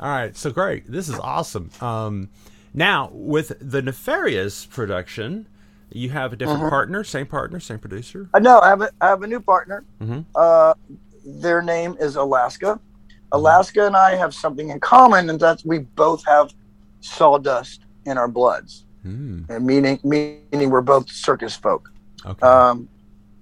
[0.00, 0.90] All right, so great.
[0.90, 1.70] This is awesome.
[1.80, 2.28] Um,
[2.74, 5.46] now with the Nefarious production,
[5.90, 8.28] You have a different partner, same partner, same producer.
[8.34, 9.84] I know I have a, I have a new partner.
[10.00, 10.24] Mhm.
[10.34, 10.72] Uh,
[11.24, 12.80] their name is Alaska.
[13.32, 16.50] Alaska and I have something in common, and that's we both have
[17.00, 19.42] sawdust in our bloods, Hmm.
[19.48, 21.90] and meaning meaning we're both circus folk.
[22.24, 22.46] Okay.
[22.46, 22.88] Um,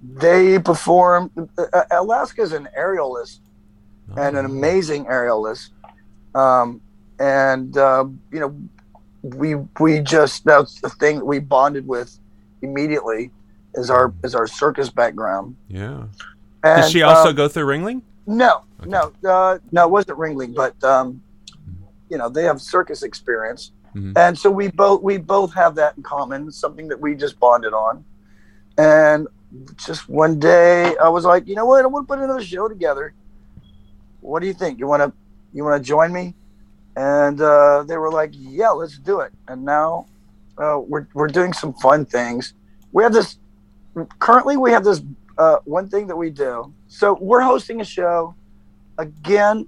[0.03, 1.29] they perform.
[1.57, 3.39] Uh, Alaska is an aerialist
[4.17, 4.49] and an Oh.
[4.49, 5.69] amazing aerialist,
[6.33, 6.81] um,
[7.19, 8.55] and uh, you know,
[9.21, 12.17] we we just that's the thing that we bonded with
[12.63, 13.29] immediately
[13.75, 15.55] is our is our circus background.
[15.67, 16.05] Yeah.
[16.63, 18.01] And, Did she also uh, go through Ringling?
[18.27, 21.21] no, no, uh, no, it wasn't Ringling, but um,
[22.09, 24.17] you know they have circus experience, Mhm.
[24.17, 26.51] and so we both we both have that in common.
[26.51, 28.05] Something that we just bonded on,
[28.77, 29.27] and
[29.85, 32.67] just one day I was like, you know what, I want to put another show
[32.69, 33.13] together.
[34.21, 34.79] What do you think?
[34.79, 35.13] You want to
[35.53, 36.35] you want to join me?
[36.95, 39.31] And uh, they were like, yeah, let's do it.
[39.47, 40.07] And now
[40.57, 42.53] uh, we're we're doing some fun things.
[42.91, 43.37] We have this
[44.19, 45.01] currently we have this
[45.37, 46.73] uh, one thing that we do.
[46.87, 48.35] So we're hosting a show
[48.97, 49.67] again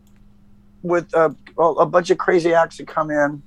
[0.82, 3.42] with a, a bunch of crazy acts that come in.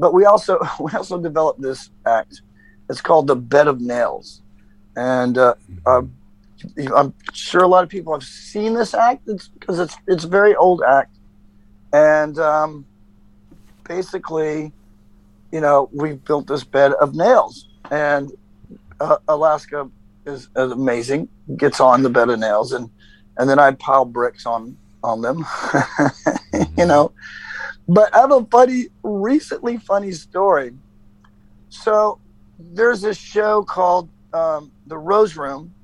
[0.00, 2.42] But we also we also developed this act.
[2.88, 4.42] It's called the Bed of Nails,
[4.96, 5.54] and uh,
[5.86, 6.02] uh,
[6.96, 9.28] I'm sure a lot of people have seen this act.
[9.28, 11.14] It's because it's it's a very old act,
[11.92, 12.84] and um,
[13.86, 14.72] basically,
[15.52, 18.32] you know, we've built this bed of nails, and
[18.98, 19.88] uh, Alaska
[20.26, 21.28] is, is amazing.
[21.56, 22.90] Gets on the bed of nails, and
[23.36, 25.46] and then I pile bricks on on them,
[26.76, 27.12] you know.
[27.90, 30.72] But I have a funny, recently funny story.
[31.70, 32.20] So
[32.56, 35.74] there's this show called um, The Rose Room,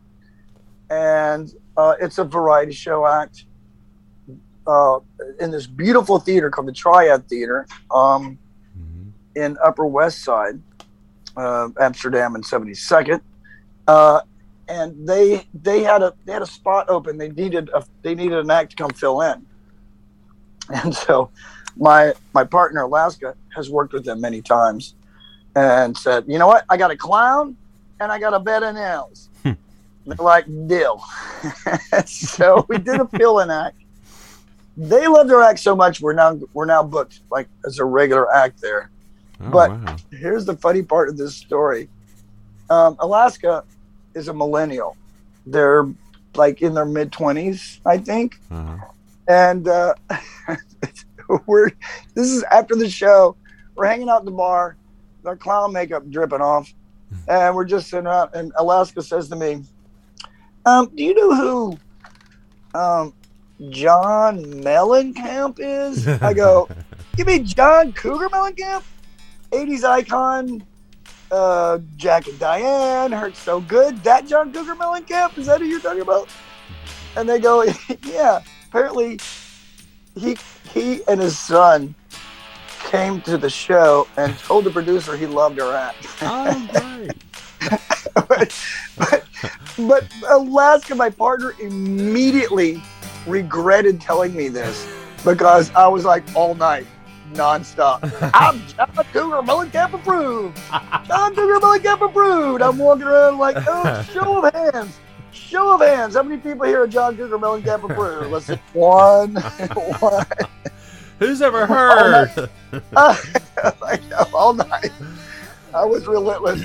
[0.89, 3.47] and uh, it's a variety show act
[4.69, 5.01] uh,
[5.41, 8.39] in this beautiful theater called the Triad Theater um,
[8.79, 9.11] Mhm.
[9.35, 10.61] in Upper West Side,
[11.37, 13.21] uh, Amsterdam and 72nd.
[13.89, 14.21] Uh,
[14.69, 17.19] and they they had a they had a spot open.
[17.19, 19.45] They needed a they needed an act to come fill in,
[20.73, 21.31] and so
[21.77, 24.95] my my partner Alaska has worked with them many times,
[25.55, 27.57] and said, you know what, I got a clown,
[28.01, 29.29] and I got a bed of nails.
[30.07, 30.13] Hmm.
[30.13, 31.03] They're like deal.
[32.07, 33.77] so we did a fill in act.
[34.77, 38.33] They love their act so much we're now we're now booked like as a regular
[38.33, 38.91] act there
[39.41, 39.97] Oh, But- wow.
[40.13, 41.89] here's the funny part of this story.
[42.71, 43.65] Um, Alaska
[44.15, 44.97] is a millennial.
[45.47, 45.87] They're
[46.37, 48.77] like in their mid twenties, I think, Uh-huh.
[49.29, 49.95] and uh,
[51.47, 51.71] we're
[52.15, 53.37] this is after the show.
[53.75, 54.77] We're hanging out at the bar,
[55.25, 56.73] our clown makeup dripping off,
[57.29, 58.31] and we're just sitting around.
[58.35, 59.63] And Alaska says to me,
[60.65, 63.15] um, "Do you know who um,
[63.71, 66.69] John Mellencamp is?" I go,
[67.19, 68.83] "You mean John Cougar Mellencamp,
[69.53, 70.65] '80s icon,
[71.31, 74.03] uh, Jack and Diane, Hurt So Good.
[74.05, 76.29] That John Cougar Mellencamp is that who you're talking about?"
[77.17, 77.65] And they go,
[78.03, 79.19] "Yeah." Apparently,
[80.17, 80.37] he
[80.77, 81.95] he and his son
[82.85, 86.07] came to the show and told the producer he loved her act.
[86.21, 86.69] Oh,
[86.99, 87.13] great.
[88.29, 88.63] but,
[88.99, 89.25] but,
[89.79, 92.83] but Alaska, my partner, immediately
[93.27, 94.87] regretted telling me this
[95.25, 96.87] because I was like all night,
[97.33, 98.01] nonstop.
[98.35, 100.59] I'm John Cougar Mellencamp approved.
[101.07, 102.63] John Cougar Mellencamp approved.
[102.63, 104.99] I'm walking around like, oh, show of hands.
[105.37, 106.17] Show of hands.
[106.17, 108.31] How many people here are John Cougar Mellencamp approved?
[108.33, 108.59] Let's see.
[108.73, 109.35] One.
[110.01, 110.27] one.
[111.19, 112.51] Who's ever heard?
[113.81, 114.01] like,
[114.35, 114.93] all night.
[115.75, 116.65] I was relentless.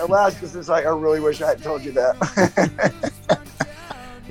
[0.00, 3.20] Alaska says, like, I really wish I had told you that.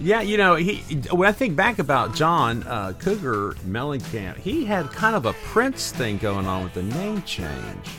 [0.01, 0.77] Yeah, you know, he.
[1.11, 5.91] When I think back about John uh, Cougar Mellencamp, he had kind of a Prince
[5.91, 7.89] thing going on with the name change,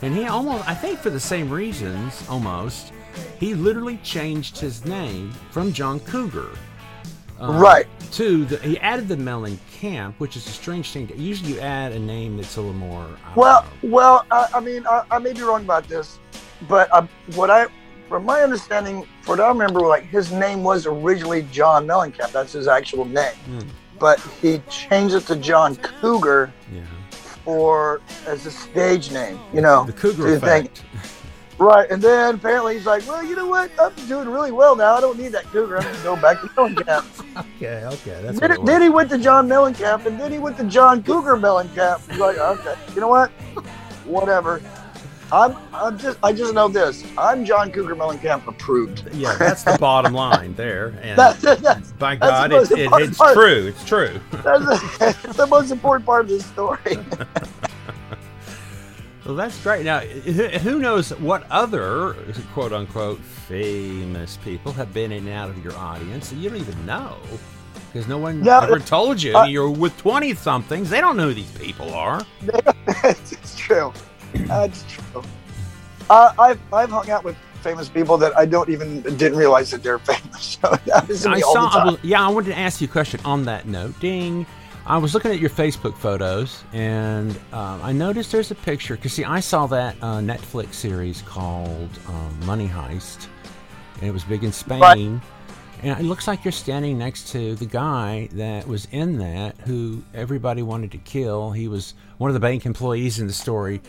[0.00, 2.93] and he almost, I think, for the same reasons, almost,
[3.38, 6.50] he literally changed his name from John Cougar.
[7.40, 7.86] uh, Right.
[8.12, 11.08] To the, he added the Mellencamp, which is a strange thing.
[11.08, 13.04] To, usually, you add a name that's a little more.
[13.24, 16.18] I Well, well, I, I mean, I, I may be wrong about this,
[16.68, 17.66] but uh, what I,
[18.08, 22.30] from my understanding, what I remember, like his name was originally John Mellencamp.
[22.32, 23.58] That's his actual name, Hmm.
[23.98, 26.82] but he changed it to John Cougar yeah,
[27.44, 29.40] for as a stage name.
[29.52, 30.84] You know, the Cougar do you think- effect.
[31.58, 31.90] Right?
[31.90, 33.70] And then apparently he's like, well, you know what?
[33.80, 34.94] I'm doing really well now.
[34.94, 35.78] I don't need that Cougar.
[35.78, 37.20] I'm gonna go back to Mellencamp.
[37.56, 40.56] Okay, okay, that's Then, it then he went to John Mellencamp, and then he went
[40.58, 42.08] to John Cougar Mellencamp.
[42.08, 43.30] He's like, okay, you know what?
[44.04, 44.60] Whatever.
[45.32, 47.04] I'm, I'm just, I just know this.
[47.18, 49.08] I'm John Cougar Mellencamp approved.
[49.12, 50.96] Yeah, that's the bottom line there.
[51.02, 53.34] And That's, that's, by that's God, most it, it, it's part.
[53.34, 53.66] true.
[53.66, 54.20] It's true.
[54.30, 56.98] that's, the, that's the most important part of this story.
[59.24, 59.84] Well, that's great.
[59.84, 62.14] Now, who knows what other
[62.52, 66.58] quote unquote famous people have been in and out of your audience that you don't
[66.60, 67.16] even know
[67.92, 69.36] because no one No, ever told you.
[69.36, 72.20] uh, You're with 20 somethings, they don't know who these people are.
[73.04, 73.92] it's true.
[74.34, 75.22] That's true.
[76.10, 79.82] Uh, I've I've hung out with famous people that I don't even didn't realize that
[79.82, 80.58] they're famous.
[80.60, 81.98] So that to I all saw, the time.
[82.02, 83.98] yeah, I wanted to ask you a question on that note.
[84.00, 84.44] Ding.
[84.86, 88.96] I was looking at your Facebook photos and um, I noticed there's a picture.
[88.96, 93.28] Because, see, I saw that uh, Netflix series called um, Money Heist,
[93.94, 94.80] and it was big in Spain.
[94.80, 95.20] Right.
[95.82, 100.02] And it looks like you're standing next to the guy that was in that who
[100.14, 101.50] everybody wanted to kill.
[101.50, 103.80] He was one of the bank employees in the story.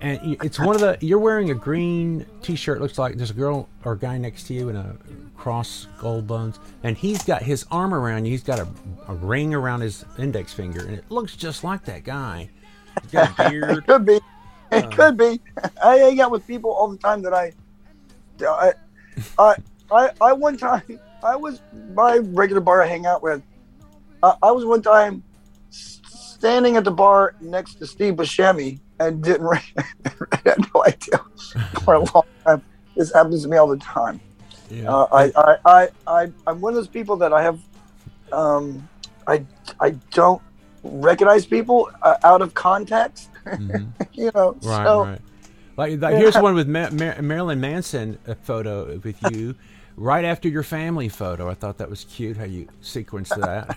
[0.00, 0.96] And it's one of the.
[1.00, 2.80] You're wearing a green T-shirt.
[2.80, 4.96] Looks like there's a girl or a guy next to you in a
[5.38, 8.32] cross gold bones, and he's got his arm around you.
[8.32, 8.68] He's got a,
[9.06, 12.50] a ring around his index finger, and it looks just like that guy.
[13.02, 13.78] He's got a beard.
[13.78, 14.20] It could be.
[14.72, 14.88] It Uh.
[14.90, 15.40] could be.
[15.82, 17.52] I hang out with people all the time that I,
[18.46, 18.72] I,
[19.38, 19.54] I,
[19.90, 20.82] I, I one time
[21.22, 21.60] I was
[21.94, 23.42] my regular bar I hang out with.
[24.22, 25.22] Uh, I was one time
[25.70, 29.62] standing at the bar next to Steve Buscemi and didn't I
[30.44, 31.20] had no idea
[31.84, 32.62] for a long time.
[32.96, 34.20] This happens to me all the time.
[34.70, 34.90] Yeah.
[34.94, 37.58] Uh, I, I, I, I, I'm one of those people that I have,
[38.32, 38.88] um,
[39.26, 39.44] I,
[39.80, 40.42] I don't
[40.82, 43.28] recognize people uh, out of context.
[43.48, 43.88] Mhm.
[44.12, 45.20] you know, Right, so right.
[45.78, 49.54] Like, like here's one with Ma- Mar- Marilyn Manson a photo with you,
[49.96, 51.48] right after your family photo.
[51.48, 53.74] I thought that was cute how you sequenced that.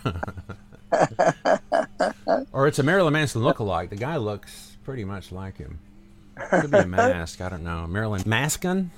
[2.52, 3.90] or it's a Marilyn Manson lookalike.
[3.90, 5.80] The guy looks pretty much like him.
[6.50, 7.40] Could be a mask.
[7.40, 7.88] I don't know.
[7.88, 8.90] Marilyn Maskin.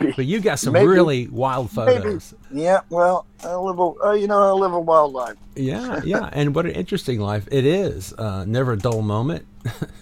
[0.00, 0.12] Maybe.
[0.16, 0.86] But you got some Maybe.
[0.86, 1.92] really wild Maybe.
[1.92, 2.34] photos.
[2.52, 5.36] Yeah, well, I live a, uh, you know, I live a wild life.
[5.54, 8.12] Yeah, yeah, and what an interesting life it is.
[8.12, 9.46] Uh, never a dull moment.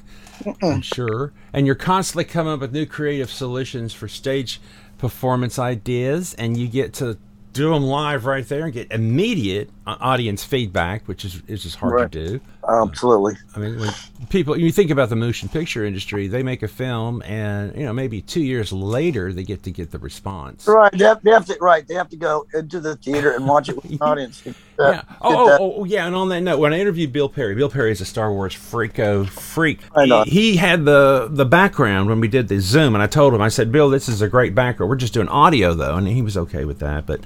[0.63, 1.33] I'm sure.
[1.53, 4.61] And you're constantly coming up with new creative solutions for stage
[4.99, 7.19] performance ideas, and you get to
[7.53, 11.77] do them live right there and get immediate Uh, audience feedback, which is is just
[11.77, 12.11] hard Right.
[12.13, 12.41] to do.
[12.67, 13.35] Absolutely.
[13.55, 13.91] I mean, when
[14.31, 17.93] people you think about the motion picture industry, they make a film, and you know
[17.93, 20.67] maybe two years later they get to get the response.
[20.67, 20.91] Right.
[20.91, 21.59] They have, they have to.
[21.61, 21.87] Right.
[21.87, 24.41] They have to go into the theater and watch it with the audience.
[24.41, 25.03] that- Yeah.
[25.21, 26.07] Oh, oh, oh, oh, yeah.
[26.07, 28.55] And on that note, when I interviewed Bill Perry, Bill Perry is a Star Wars
[28.55, 29.81] freako freak.
[29.95, 30.23] I know.
[30.25, 33.43] He, he had the the background when we did the Zoom, and I told him,
[33.43, 34.89] I said, Bill, this is a great background.
[34.89, 37.05] We're just doing audio though, and he was okay with that.
[37.05, 37.21] But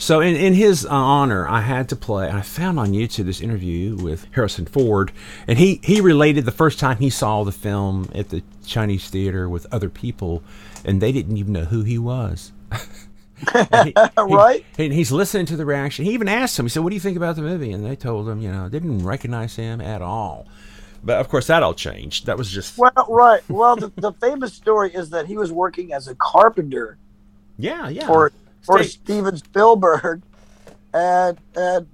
[0.00, 2.30] so in in his uh, honor, I had to play.
[2.30, 5.12] I found on YouTube this interview with Harrison Ford,
[5.46, 9.48] and he he related the first time he saw the film at the Chinese theater
[9.48, 10.42] with other people,
[10.84, 12.52] and they didn't even know who he was.
[13.40, 14.66] He- he- Right.
[14.78, 16.04] and he's listening to the reaction.
[16.04, 17.72] He even asked them, he said, What do you think about the movie?
[17.72, 20.46] And they told him, you know, they didn't recognize him at all.
[21.02, 22.26] But of course, that all changed.
[22.26, 23.40] That was just, Well, right.
[23.48, 26.98] Well, the, the famous story is that he was working as a carpenter
[27.58, 28.06] yeah, yeah.
[28.06, 28.30] for
[28.62, 30.22] Stay- Steven Spielberg,
[30.92, 31.86] and and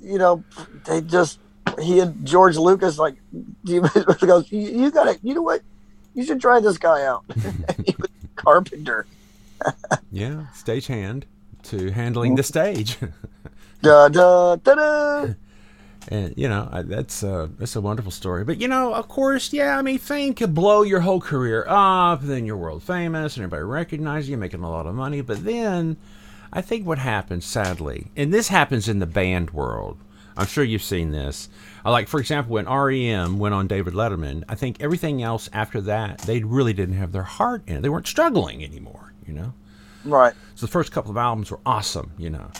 [0.00, 0.44] you know
[0.86, 1.38] they just
[1.80, 3.16] he and George Lucas like
[3.64, 5.62] goes you, you gotta you know what
[6.14, 7.24] you should try this guy out.
[7.84, 9.06] he was carpenter.
[10.12, 11.24] yeah, stagehand
[11.64, 12.98] to handling the stage.
[13.82, 15.34] Da da da da.
[16.08, 18.44] and, you know, that's, uh, that's a wonderful story.
[18.44, 22.22] But, you know, of course, yeah, I mean, fame could blow your whole career up.
[22.22, 25.20] Then you're world famous and everybody recognizes you, making a lot of money.
[25.22, 25.96] But then
[26.54, 29.98] I think what happens, sadly, and this happens in the band world.
[30.36, 31.48] I'm sure you've seen this.
[31.84, 35.80] Uh, Like, for example, when REM went on David Letterman, I think everything else after
[35.82, 37.82] that, they really didn't have their heart in it.
[37.82, 39.52] They weren't struggling anymore, you know?
[40.04, 40.32] Right.
[40.54, 42.50] So the first couple of albums were awesome, you know?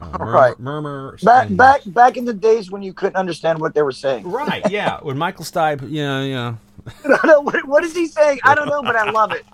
[0.00, 0.58] Uh, Murmur, Right.
[0.60, 1.18] Murmur.
[1.22, 4.28] Back and- back back in the days when you couldn't understand what they were saying.
[4.30, 4.98] Right, yeah.
[5.02, 8.40] When Michael Stipe, you know, you know, I don't know what, what is he saying?
[8.44, 9.44] I don't know, but I love it.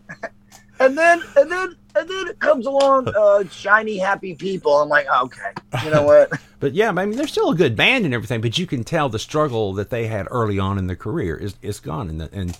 [0.80, 4.80] and then and then and then it comes along uh, shiny happy people.
[4.80, 5.52] I'm like, okay,
[5.84, 6.32] you know what?
[6.60, 9.08] but yeah, I mean, they're still a good band and everything, but you can tell
[9.08, 12.58] the struggle that they had early on in their career is is gone, and and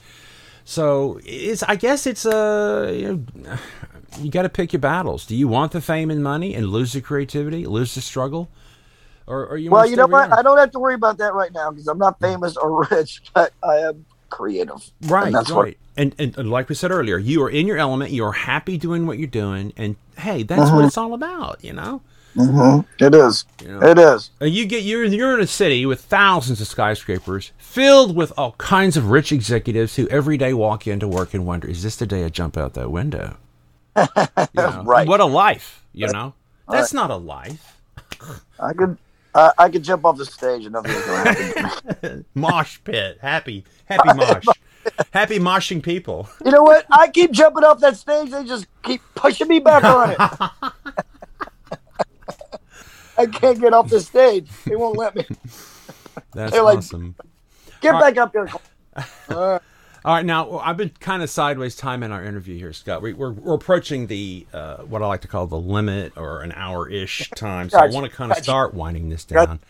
[0.65, 1.63] so it's.
[1.65, 3.57] I guess it's a you know,
[4.19, 5.27] you got to pick your battles.
[5.27, 8.51] Do you want the fame and money and lose the creativity, lose the struggle,
[9.27, 9.71] or, or you?
[9.71, 10.33] well, you know what?
[10.33, 13.23] I don't have to worry about that right now because I'm not famous or rich,
[13.35, 14.91] but I am creative.
[15.03, 15.55] Right, And that's right.
[15.55, 15.75] what.
[15.97, 18.11] And, and and like we said earlier, you are in your element.
[18.13, 20.77] You are happy doing what you're doing, and hey, that's Uh-huh.
[20.77, 22.01] what it's all about, you know.
[22.35, 23.45] hmm It is.
[23.63, 23.83] You know?
[23.83, 24.31] It is.
[24.41, 28.53] And you get you're you're in a city with thousands of skyscrapers filled with all
[28.53, 32.07] kinds of rich executives who every day walk into work and wonder, is this the
[32.07, 33.37] day I jump out that window?
[34.55, 34.85] You know?
[34.85, 35.09] Right.
[35.09, 36.35] What a life, you know.
[36.69, 37.77] That's not a life.
[38.61, 38.97] I could.
[39.35, 42.25] I, I could jump off the stage and nothing going to happen.
[42.35, 43.19] Mosh pit.
[43.21, 43.65] Happy.
[43.85, 44.45] Happy mosh.
[45.13, 46.29] Happy moshing people.
[46.45, 46.87] you know what?
[46.91, 48.31] I keep jumping off that stage.
[48.31, 50.19] They just keep pushing me back on it.
[53.19, 54.49] I can't get off the stage.
[54.65, 55.27] They won't let me.
[56.33, 57.15] That's They're like- awesome.
[57.81, 58.49] Get back up here.
[60.05, 63.03] All right, now I've been kind of sideways time in our interview here, Scott.
[63.03, 66.53] We, we're, we're approaching the uh, what I like to call the limit or an
[66.53, 69.47] hour ish time, so I want to kind of start winding this Gotcha.
[69.47, 69.61] down.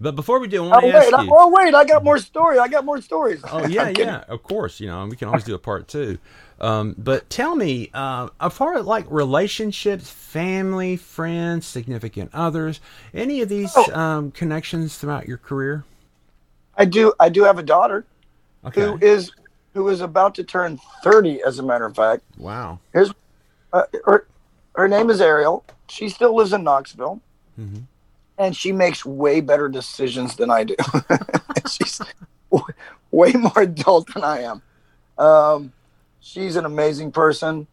[0.00, 0.96] But before we do, I oh want to wait!
[0.96, 1.30] ask I, you.
[1.30, 1.74] oh wait!
[1.74, 2.58] I got more stories.
[2.58, 3.42] I got more stories.
[3.44, 4.80] Oh yeah, yeah, of course.
[4.80, 6.18] You know, we can always do a part two.
[6.60, 12.80] Um, but tell me, uh, as far as like relationships, family, friends, significant others,
[13.14, 13.92] any of these Oh.
[13.94, 15.84] um, connections throughout your career?
[16.76, 17.12] I do.
[17.20, 18.06] I do have a daughter
[18.64, 18.80] Okay.
[18.82, 19.32] who is
[19.74, 21.42] who is about to turn thirty.
[21.42, 22.78] As a matter of fact, Wow.
[22.92, 23.12] here's
[23.72, 24.26] uh, her.
[24.74, 25.64] Her name is Ariel.
[25.88, 27.20] She still lives in Knoxville,
[27.58, 27.82] Mhm.
[28.38, 30.76] and she makes way better decisions than I do.
[31.70, 32.00] She's
[32.50, 32.72] w-
[33.10, 34.62] way more adult than I am.
[35.18, 35.72] Um,
[36.20, 37.66] she's an amazing person.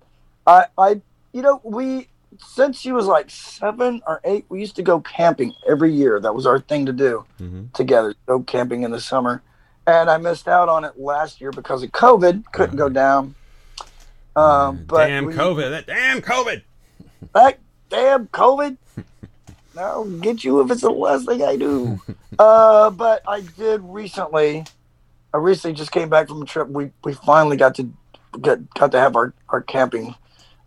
[0.48, 1.02] I, I,
[1.34, 2.08] you know, we
[2.40, 6.20] since she was like seven or eight, we used to go camping every year.
[6.20, 7.72] That was our thing to do Mhm.
[7.74, 8.16] together.
[8.26, 9.42] Go camping in the summer,
[9.88, 12.46] and I missed out on it last year because of COVID.
[12.52, 13.36] Couldn't go down.
[14.36, 15.70] Um, but damn we- COVID!
[15.70, 16.62] That damn COVID!
[17.34, 17.60] that
[17.90, 18.78] damn COVID.
[19.78, 22.00] I'll get you if it's the last thing I do.
[22.40, 24.64] Uh, but I did recently.
[25.34, 26.70] I recently just came back from a trip.
[26.70, 27.92] We we finally got to
[28.42, 30.16] get got to have our our camping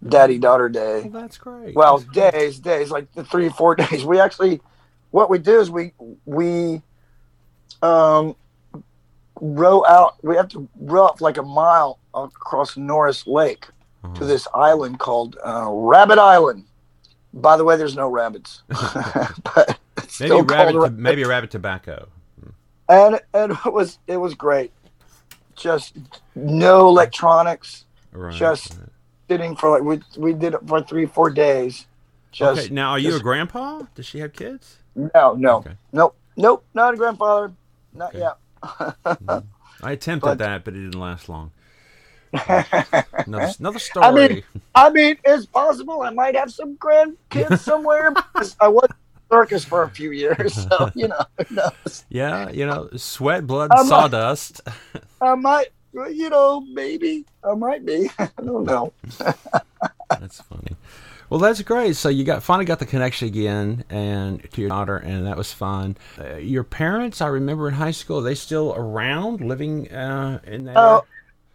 [0.06, 1.08] daddy daughter day.
[1.10, 1.74] Well, that's great.
[1.74, 4.04] Well, days days like the three four days.
[4.04, 4.60] We actually
[5.10, 5.92] what we do is we
[6.26, 6.82] we
[7.82, 8.34] um
[9.40, 10.16] row out.
[10.24, 13.66] We have to row up like a mile across Norris Lake
[14.04, 14.14] Uh-huh.
[14.14, 16.64] to this island called uh, Rabbit Island.
[17.34, 19.78] By the way, there's no rabbits, but
[20.20, 22.08] maybe rabbit, to- maybe rabbit tobacco.
[22.88, 24.72] and and it was it was great.
[25.56, 25.96] Just
[26.34, 27.84] no electronics.
[28.12, 28.34] Right.
[28.34, 28.88] Just- right.
[29.28, 31.86] Sitting for like we we did it for three four days.
[32.32, 32.74] Just okay.
[32.74, 33.82] Now, are you a grandpa?
[33.94, 34.78] Does she have kids?
[34.96, 35.76] no no Okay.
[35.92, 37.52] nope nope not a grandfather
[37.92, 38.20] not Okay.
[38.20, 38.36] yet.
[39.82, 41.52] I attempted But- that, but it didn't last long.
[42.32, 44.04] Another, another story.
[44.06, 44.42] I mean,
[44.74, 48.10] I mean, it's possible I might have some grandkids somewhere.
[48.12, 48.96] because I was in
[49.30, 52.04] the circus for a few years, so you know, who knows?
[52.10, 54.60] yeah, you know, sweat, blood, not- sawdust.
[55.22, 58.10] I might, you know, maybe I might be.
[58.18, 58.92] I don't know.
[60.10, 60.76] That's funny.
[61.30, 61.96] Well, that's great.
[61.96, 65.52] So you got finally got the connection again, and to your daughter, and that was
[65.52, 65.96] fun.
[66.18, 70.64] Uh, your parents, I remember in high school, are they still around, living uh, in
[70.64, 70.76] that?
[70.78, 71.04] Oh,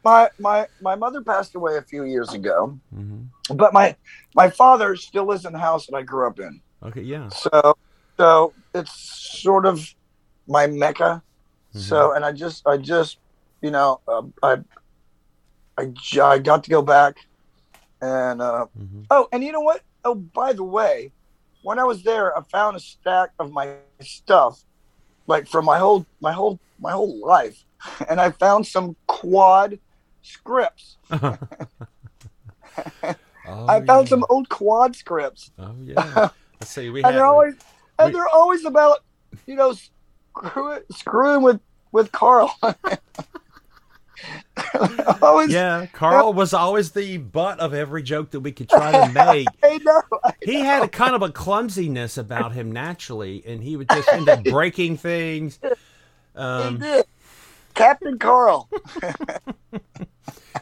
[0.03, 3.27] my my my mother passed away a few years ago, Mhm.
[3.55, 3.95] but my
[4.35, 6.61] my father still lives in the house that I grew up in.
[6.83, 7.29] Okay, yeah.
[7.29, 7.75] So
[8.17, 8.91] so it's
[9.41, 9.83] sort of
[10.47, 11.23] my mecca.
[11.75, 13.17] So and I just I just
[13.63, 17.17] you know uh, I got to go back
[18.03, 19.05] and uh, Mhm.
[19.09, 21.11] oh and you know what oh by the way
[21.63, 24.61] when I was there I found a stack of my stuff
[25.25, 27.63] like from my whole my whole my whole life
[28.09, 29.79] and I found some quad
[30.21, 30.97] scripts
[33.45, 34.09] Oh, I found yeah.
[34.09, 36.29] some old quad scripts Oh yeah.
[36.59, 36.89] Let's see.
[36.89, 37.55] We and they're always
[37.99, 38.99] and they're always about
[39.45, 39.75] you know
[40.35, 41.59] screw, screwing with
[41.91, 42.51] with Carl.
[45.21, 45.85] always, yeah.
[45.93, 49.47] Carl was always the butt of every joke that we could try to make.
[49.63, 50.01] I know.
[50.23, 54.11] I He had a kind of a clumsiness about him naturally, and he would just
[54.11, 55.59] end up breaking things.
[55.61, 55.69] He
[56.35, 57.05] Um, did.
[57.73, 58.69] Captain Carl.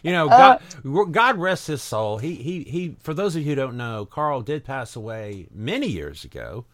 [0.04, 2.18] You know, Uh, God, God rest his soul.
[2.18, 2.96] He, he, he.
[3.02, 6.66] For those of you who don't know, Carl did pass away many years ago.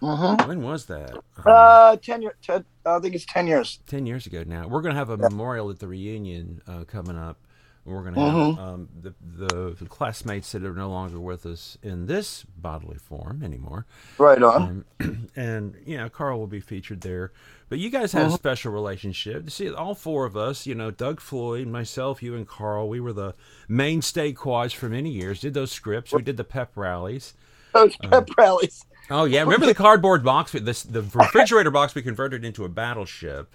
[0.00, 1.12] When was that?
[1.14, 2.34] Um, Uh, ten year.
[2.42, 3.80] Ten, I think it's ten years.
[3.86, 4.68] Ten years ago now.
[4.68, 7.38] We're going to have a memorial at the reunion uh, coming up.
[7.84, 11.78] We're going to have um, the, the the classmates that are no longer with us
[11.84, 13.86] in this bodily form anymore.
[14.18, 14.84] Right on.
[15.00, 17.32] Um, and you know Carl will be featured there.
[17.68, 19.50] But you guys had a special relationship.
[19.50, 23.12] See, all four of us, you know, Doug Floyd, myself, you, and Carl, we were
[23.12, 23.34] the
[23.68, 25.40] mainstay quads for many years.
[25.40, 26.12] Did those scripts?
[26.12, 27.34] We did the pep rallies.
[27.72, 28.84] Those pep rallies.
[29.10, 30.52] Oh yeah, remember the cardboard box?
[30.52, 33.54] This the refrigerator box we converted into a battleship.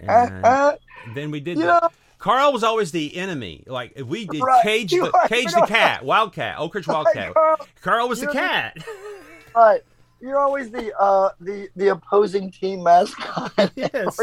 [0.00, 0.78] And
[1.14, 1.58] then we did.
[1.58, 1.80] Yeah.
[2.18, 3.64] Carl was always the enemy.
[3.66, 4.62] Like if we did Right.
[4.62, 7.34] cage the cage the cat, Wildcat, Oak Ridge Wildcat.
[7.34, 8.76] Carl, Carl was the you're the- cat.
[9.56, 9.80] right.
[10.20, 13.52] You're always the uh the the opposing team mascot.
[13.76, 14.18] Yes.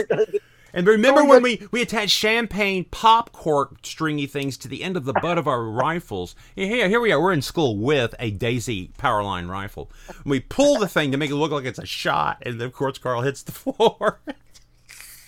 [0.73, 4.25] We're gonna do- And remember Oh, when but- we, we attached champagne pop cork stringy
[4.27, 6.35] things to the end of the butt of our rifles?
[6.55, 7.21] Here, here we are.
[7.21, 9.91] We're in school with a Daisy Powerline rifle.
[10.07, 12.73] And We pull the thing to make it look like it's a shot, and of
[12.73, 14.19] course, Carl hits the floor.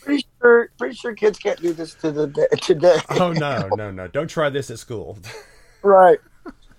[0.01, 2.27] Pretty sure, pretty sure kids can't do this to the
[2.61, 2.97] today.
[3.09, 4.07] oh, no, no, no.
[4.07, 5.17] Don't try this at school.
[5.81, 6.17] Right.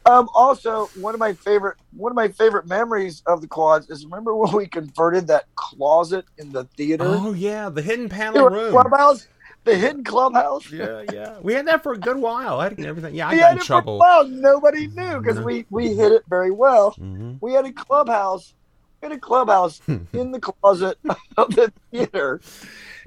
[0.09, 4.05] Um, also, one of my favorite one of my favorite memories of the quads is
[4.05, 7.69] remember when we converted that closet in the theater Oh, yeah.
[7.69, 8.71] The hidden panel room.
[8.71, 9.27] clubhouse,
[9.65, 10.71] the hidden clubhouse.
[10.71, 11.39] Yeah, yeah.
[11.43, 12.61] We had that for a good while.
[12.61, 13.15] I had everything.
[13.17, 13.95] Yeah, I we got had in it for trouble.
[13.97, 14.29] a while.
[14.29, 16.95] Nobody knew because we we hid it very well.
[17.01, 17.39] Mhm.
[17.41, 18.55] We had a clubhouse.
[19.03, 19.81] We had a clubhouse
[20.13, 20.99] in the closet
[21.37, 22.41] of the theater.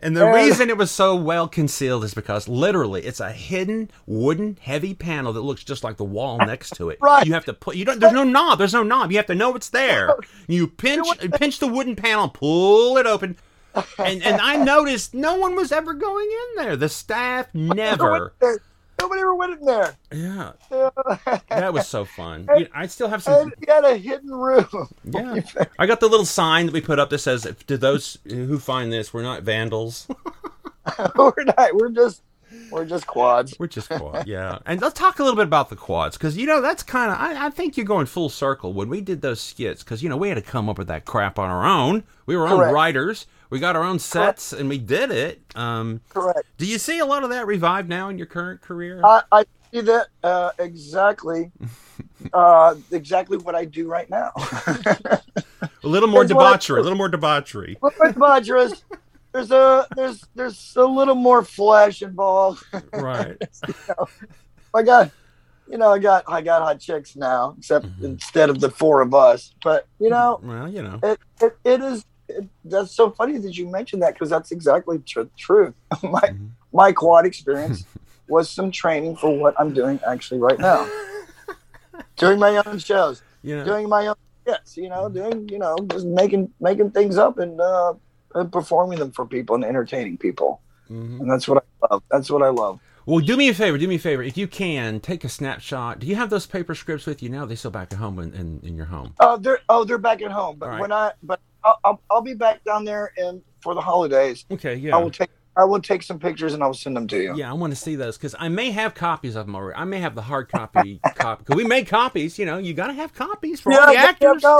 [0.02, 3.91] And the Uh, reason it was so well concealed is because literally it's a hidden
[4.08, 6.97] wooden heavy panel that looks just like the wall next to it.
[7.02, 7.26] Right.
[7.26, 9.12] You have to put you don't there's no knob, there's no knob.
[9.12, 10.16] You have to know it's there.
[10.47, 13.38] You pinch pinch the wooden panel, pull it open.
[14.00, 16.76] And and I noticed no one was ever going in there.
[16.76, 18.34] The staff never.
[19.00, 19.95] Nobody ever went in there.
[20.14, 20.52] Yeah.
[20.72, 20.89] Yeah.
[21.50, 22.47] That was so fun.
[22.58, 24.68] You- I still have some and he had a hidden room.
[25.04, 25.41] yeah.
[25.78, 28.91] I got the little sign that we put up that says to those who find
[28.91, 30.08] this, we're not vandals.
[31.16, 31.76] we're not.
[31.76, 32.22] We're just.
[32.72, 33.56] We're just quads.
[33.60, 34.58] We're just quads, yeah.
[34.66, 37.18] And let's talk a little bit about the quads, because you know that's kind of.
[37.20, 40.18] I, I think you're going full circle when we did those skits, because you know
[40.18, 42.04] we had to come up with that crap on our own.
[42.26, 43.28] We were our own writers.
[43.50, 45.41] We got our own sets, and we did it.
[45.56, 46.43] Um, Correct.
[46.58, 49.02] do you see a lot of that revived now in your current career?
[49.04, 51.52] I, I see that uh, exactly.
[52.34, 54.32] Uh, exactly what I do right now.
[54.36, 55.22] a
[55.84, 56.80] little more Here's what I debauchery.
[56.80, 57.78] A little more debauchery.
[58.18, 58.84] Madras,
[59.34, 62.66] there's a there's there's a little more flesh involved.
[62.93, 63.38] Right.
[64.74, 65.12] I got,
[65.70, 68.06] you know, I got I got hot chicks now, except Mm-hmm.
[68.06, 69.54] instead of the four of us.
[69.64, 71.00] But you know, Well, you know.
[71.02, 72.06] it it, it is.
[72.30, 75.73] It, that's so funny that you mentioned that because that's exactly tr- truth.
[76.03, 76.45] my Mm-hmm.
[76.71, 77.86] my quad experience
[78.30, 80.88] was some training for what I'm doing actually right now.
[82.17, 83.65] doing my own shows, know.
[83.65, 84.15] doing my own
[84.45, 87.93] skits, you know, doing you know just making making things up and uh,
[88.36, 90.61] and performing them for people and entertaining people.
[90.89, 91.21] Mhm.
[91.21, 92.03] And that's what I love.
[92.11, 92.80] That's what I love.
[93.05, 93.77] Well, do me a favor.
[93.80, 94.21] Do me a favor.
[94.21, 95.97] If you can, take a snapshot.
[95.97, 97.43] Do you have those paper scripts with you now?
[97.45, 99.15] They still back at home in, in, in your home.
[99.19, 100.57] Oh, they're oh they're back at home.
[100.59, 100.80] But right.
[100.82, 104.45] when I but I'll, I'll I'll be back down there and for the holidays.
[104.51, 104.76] Okay.
[104.76, 104.95] Yeah.
[104.95, 107.36] I will take I will take some pictures and I will send them to you.
[107.36, 109.78] Yeah, I want to see those because I may have copies of them already.
[109.78, 112.39] I may have the hard copy copy because we made copies.
[112.39, 114.41] You know, you got to have copies for all the actors.
[114.41, 114.60] yeah,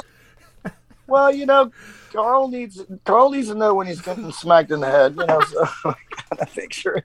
[0.66, 0.72] no.
[1.08, 1.72] Well, you know,
[2.12, 5.16] Carl needs Carl needs to know when he's getting smacked in the head.
[5.18, 5.96] You know, so I
[6.30, 7.04] gotta make sure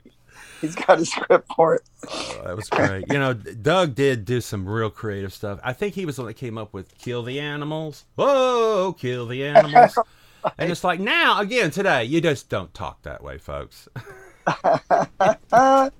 [0.64, 1.82] he's got a script for it.
[2.08, 3.04] Oh, that was great.
[3.08, 5.60] You know, Doug did do some real creative stuff.
[5.62, 9.26] I think he was the one that came up with "Kill the Animals." Whoa, kill
[9.26, 9.98] the animals!
[10.58, 13.88] and it's like now again today, you just don't talk that way, folks.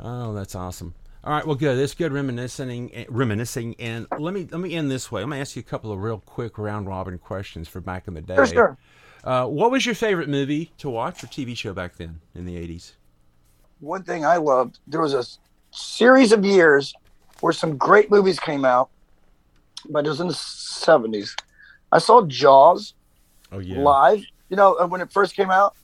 [0.00, 0.94] Oh, that's awesome.
[1.22, 1.78] All right, well, good.
[1.78, 5.22] It's good reminiscing, eh, reminiscing, and let me let me end this way.
[5.22, 8.14] I'm gonna ask you a couple of real quick round robin questions for back in
[8.14, 8.36] the day.
[8.36, 8.78] for sure.
[9.24, 12.56] Uh, what was your favorite movie to watch or TV show back then in the
[12.56, 12.92] 80s?
[13.84, 15.24] One thing I loved there was a
[15.70, 16.94] series of years
[17.40, 18.88] where some great movies came out,
[19.90, 21.36] but it was in the seventies.
[21.92, 22.94] I saw Jaws
[23.52, 23.78] Oh yeah.
[23.82, 24.24] live.
[24.48, 25.74] You know, uh, when it first came out,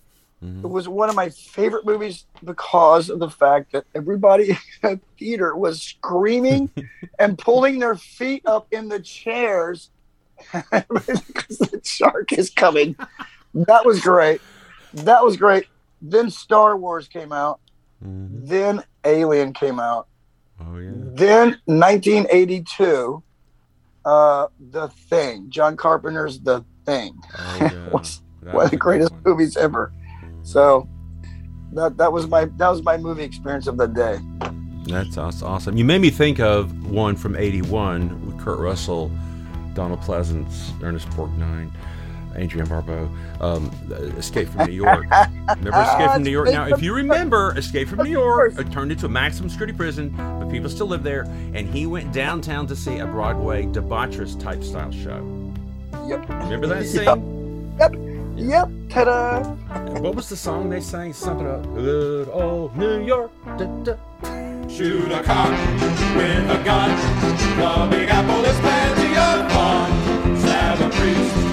[0.42, 0.64] Mhm.
[0.64, 4.50] it was one of my favorite movies because of the fact that everybody
[4.82, 6.70] in the theater was screaming
[7.18, 9.90] and pulling their feet up in the chairs
[10.52, 12.96] because the shark is coming.
[13.52, 14.40] That was great.
[14.94, 15.66] That was great.
[16.00, 17.60] Then Star Wars came out.
[18.04, 18.46] Mhm.
[18.48, 20.06] Then Alien came out.
[20.60, 20.90] Oh yeah.
[20.94, 23.22] Then 1982,
[24.04, 25.46] uh, The Thing.
[25.50, 27.14] John Carpenter's The Thing.
[27.38, 27.88] Oh, yeah.
[27.90, 29.22] was That one of the greatest one.
[29.24, 29.92] movies ever.
[30.42, 30.88] So
[31.72, 34.18] that that was my that was my movie experience of the day.
[34.84, 35.76] That's aw- awesome.
[35.76, 39.10] You made me think of one from '81 with Kurt Russell,
[39.74, 41.70] Donald Pleasence, Ernest Borgnine,
[42.40, 43.10] Adrienne Barbeau,
[43.40, 43.70] um,
[44.16, 45.06] Escape from New York.
[45.48, 46.50] remember Escape from New York?
[46.50, 50.14] Now, if you remember, Escape from New York it turned into a maximum security prison,
[50.16, 51.22] but people still live there.
[51.54, 55.52] And he went downtown to see a Broadway debaucherous type style show.
[56.06, 56.28] Yep.
[56.28, 57.76] Remember that scene?
[57.78, 57.94] Yep.
[58.36, 58.68] Yep.
[58.88, 59.42] Ta-da.
[60.00, 61.12] What was the song they sang?
[61.12, 63.30] Something about good old New York.
[63.58, 63.96] Da, da.
[64.68, 65.50] Shoot a cock
[66.16, 66.90] with a gun.
[67.58, 70.38] The Big Apple is plenty of fun.
[70.38, 71.49] Stab a priest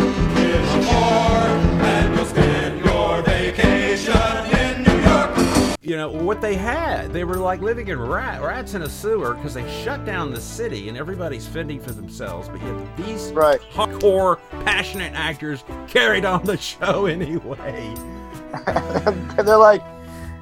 [5.81, 9.33] you know what they had they were like living in rat, rats in a sewer
[9.35, 13.61] because they shut down the city and everybody's fending for themselves but yet these Right.
[13.71, 17.93] hardcore passionate actors carried on the show anyway
[18.67, 19.81] and they're like,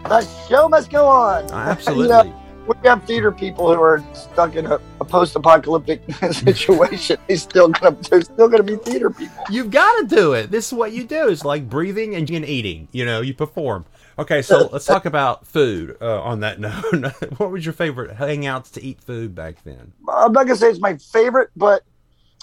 [0.03, 1.51] the show must go on.
[1.51, 2.05] Uh, absolutely.
[2.25, 6.01] You know, we have theater people who are stuck in a, a post-apocalyptic
[6.31, 7.17] situation.
[7.27, 9.43] They still gonna, they're still gonna be theater people.
[9.49, 10.51] You've got to do it.
[10.51, 11.27] This is what you do.
[11.29, 12.87] It's like breathing and eating.
[12.91, 13.85] You know, you perform.
[14.17, 15.97] Okay, so let's talk about food.
[16.01, 19.93] Uh, on that note, what was your favorite hangouts to eat food back then?
[20.09, 21.83] I'm not gonna say it's my favorite, but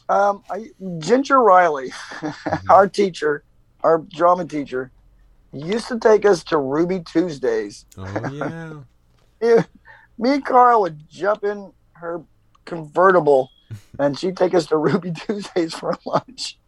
[0.08, 0.66] um, I,
[0.98, 1.92] Ginger Riley,
[2.68, 3.44] our teacher,
[3.82, 4.90] our drama teacher,
[5.52, 7.86] used to take us to Ruby Tuesdays.
[7.96, 8.84] Oh
[9.40, 9.62] yeah.
[10.22, 12.22] Me and Carl would jump in her
[12.64, 13.50] convertible,
[13.98, 16.58] and she'd take us to Ruby Tuesdays for lunch.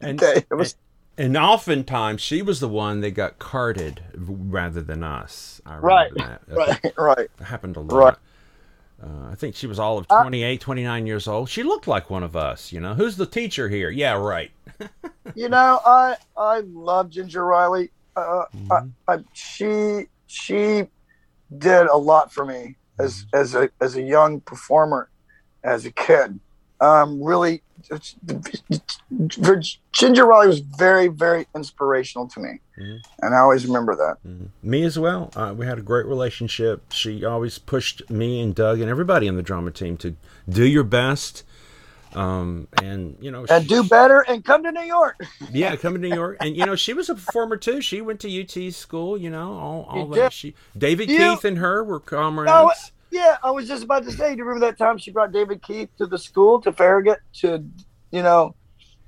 [0.00, 0.76] And, was-
[1.16, 5.60] and oftentimes she was the one that got carted rather than us.
[5.66, 6.42] Right, that.
[6.48, 7.30] Right, right.
[7.44, 7.90] happened a Right.
[8.04, 8.20] lot.
[9.02, 11.48] Uh, I think she was all of Uh, 28, 29 years old.
[11.48, 12.94] She looked like one of us, you know.
[12.94, 13.90] Who's the teacher here?
[13.90, 14.50] Yeah, right.
[15.34, 17.90] You know, I I love Ginger Riley.
[18.16, 20.84] Uh, I, I, she she
[21.56, 25.08] did a lot for me as as a as a young performer,
[25.64, 26.38] as a kid.
[26.80, 27.62] Um, really,
[29.92, 33.00] Ginger Riley was very very inspirational to me, Mhm.
[33.22, 34.18] and I always remember that.
[34.62, 35.30] Me as well.
[35.34, 36.92] Uh, we had a great relationship.
[36.92, 40.14] She always pushed me and Doug and everybody on the drama team to
[40.48, 41.42] do your best.
[42.14, 45.20] Um, and you know, And she- do better, and come to New York.
[45.52, 46.38] yeah, come to New York.
[46.40, 47.80] And you know, she was a performer too.
[47.80, 49.18] She went to UT school.
[49.18, 50.14] You know, all, all that.
[50.20, 50.32] did.
[50.32, 52.50] She David You- Keith and her were comrades.
[52.52, 52.72] No,
[53.10, 54.32] yeah, I was just about to say.
[54.32, 57.64] Do you remember that time she brought David Keith to the school to Farragut to,
[58.10, 58.54] you know,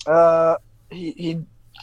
[0.06, 0.56] uh,
[0.90, 1.40] he he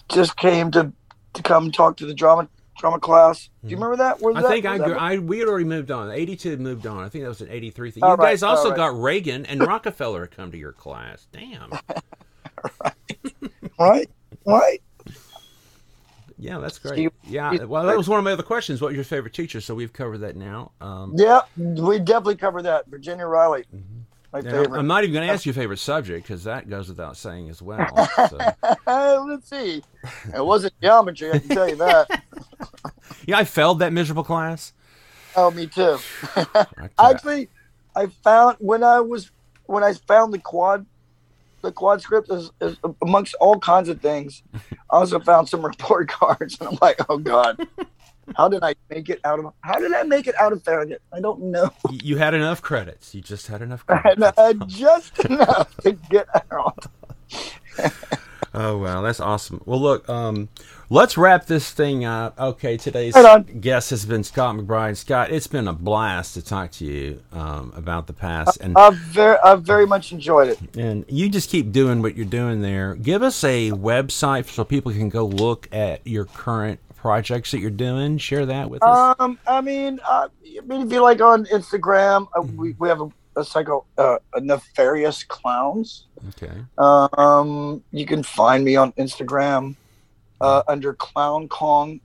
[0.09, 0.91] just came to
[1.33, 2.47] to come talk to the drama
[2.77, 3.49] drama class.
[3.63, 4.19] Do you remember that?
[4.19, 4.37] Hmm.
[4.37, 6.11] I that- think I, that- I we had already moved on.
[6.11, 7.03] Eighty two moved on.
[7.03, 8.03] I think that was an eighty three thing.
[8.03, 8.75] All You right, guys also right.
[8.77, 11.27] got Reagan and Rockefeller come to your class.
[11.31, 11.71] Damn.
[13.79, 14.09] right,
[14.45, 14.81] right.
[16.39, 16.93] Yeah, that's great.
[16.93, 18.79] Steve- Yeah, well, that was one of my other questions.
[18.79, 19.59] What was your favorite teacher?
[19.59, 20.71] So we've covered that now.
[20.79, 22.85] Um, Yeah, we definitely covered that.
[22.87, 23.65] Virginia Riley,
[24.43, 24.79] my now, favorite.
[24.79, 27.49] I'm not even going to ask you your favorite subject because that goes without saying
[27.49, 27.87] as well.
[28.29, 28.37] So.
[29.27, 29.83] Let's see.
[30.33, 32.23] It wasn't geometry, I can tell you that.
[33.25, 34.73] Yeah, I failed that miserable class.
[35.35, 35.97] Oh, me too.
[36.35, 36.85] I tell ya.
[36.97, 37.49] Actually,
[37.95, 39.31] I found when I was
[39.65, 40.85] when I found the quad,
[41.61, 44.43] the quad script is, is amongst all kinds of things.
[44.53, 44.59] I
[44.89, 47.67] also found some report cards, and I'm like, oh god,
[48.35, 49.53] how did I make it out of?
[49.61, 51.01] How did I make it out of Farragut?
[51.13, 51.71] I don't know.
[51.91, 53.15] You had enough credits.
[53.15, 54.37] You just had enough credits.
[54.37, 56.85] uh, just enough to get out.
[58.53, 59.61] Oh wow, that's awesome.
[59.65, 60.49] Well, look, um,
[60.89, 62.39] let's wrap this thing up.
[62.39, 64.97] Okay, today's Right guest has been Scott McBride.
[64.97, 68.95] Scott, it's been a blast to talk to you um, about the past, and I've
[68.95, 70.75] very, I've very much enjoyed it.
[70.75, 72.95] and you just keep doing what you're doing there.
[72.95, 76.79] Give us a website so people can go look at your current
[77.11, 78.17] projects that you're doing.
[78.17, 79.15] Share that with us.
[79.17, 82.99] Um, I mean, uh, I mean, if you like on Instagram, uh, we, we have
[82.99, 86.07] a, a cycle, uh, a nefarious clowns.
[86.29, 86.51] Okay.
[86.77, 89.77] Um, you can find me on Instagram
[90.41, 92.01] uh, under Clown Kong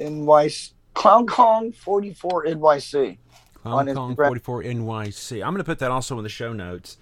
[0.00, 0.72] NYC.
[0.94, 3.18] Clown Kong 44 NYC.
[3.62, 4.26] Clown on Kong Instagram.
[4.26, 5.32] 44 NYC.
[5.44, 6.98] I'm going to put that also in the show notes.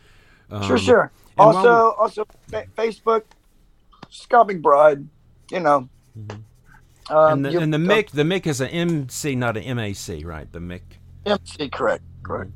[0.51, 1.13] Sure, Um, sure.
[1.39, 3.23] and Also, also fa- Facebook,
[4.11, 5.07] Scott McBride.
[5.51, 5.89] You know.
[7.11, 10.51] Um, And the, and the Mick, the Mick is an MC, not an MAC, right?
[10.51, 10.83] The Mick.
[11.27, 12.51] MC, correct, correct.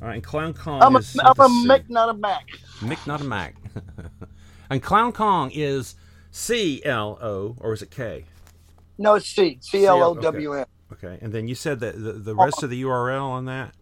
[0.00, 2.46] All right, and Clown Kong I'm a, is I'm a Mick, not a Mac.
[2.80, 3.56] Mick, not a Mac.
[4.70, 5.96] and Clown Kong is
[6.30, 8.24] C L O or is it K?
[8.96, 9.58] No, it's C.
[9.60, 10.66] C L O W N.
[10.92, 13.74] Okay, and then you said that the, the rest of the URL on that.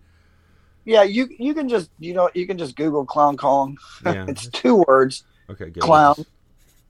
[0.84, 3.76] Yeah, you you can just you know you can just Google Clown Kong.
[4.04, 4.24] Yeah.
[4.28, 5.82] it's two words, Okay, good.
[5.82, 6.24] clown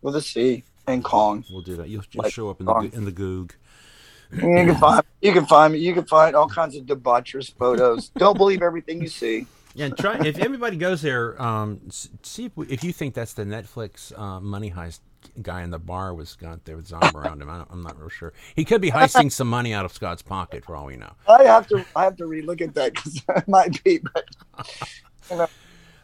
[0.03, 1.45] with a C and Kong.
[1.51, 1.89] We'll do that.
[1.89, 2.91] You'll, you'll Like show up in the Kong.
[2.93, 3.55] in the Goog.
[4.33, 5.79] You can find you can find me.
[5.79, 8.09] You can find all kinds of debaucherous photos.
[8.11, 9.47] Don't believe everything you see.
[9.75, 11.41] Yeah, and try if everybody goes there.
[11.41, 15.01] Um, see if, we, if you think that's the Netflix uh, money heist
[15.43, 17.51] guy in the bar was got there with Zom around him.
[17.51, 18.33] I I'm not real sure.
[18.57, 21.13] He could be heisting some money out of Scott's pocket for all we know.
[21.29, 24.01] I have to I have to relook at that because it might be.
[24.13, 25.49] But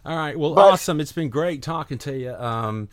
[0.05, 0.39] All right.
[0.39, 1.01] Well, But- awesome.
[1.01, 2.35] It's been great talking to you.
[2.35, 2.89] Um,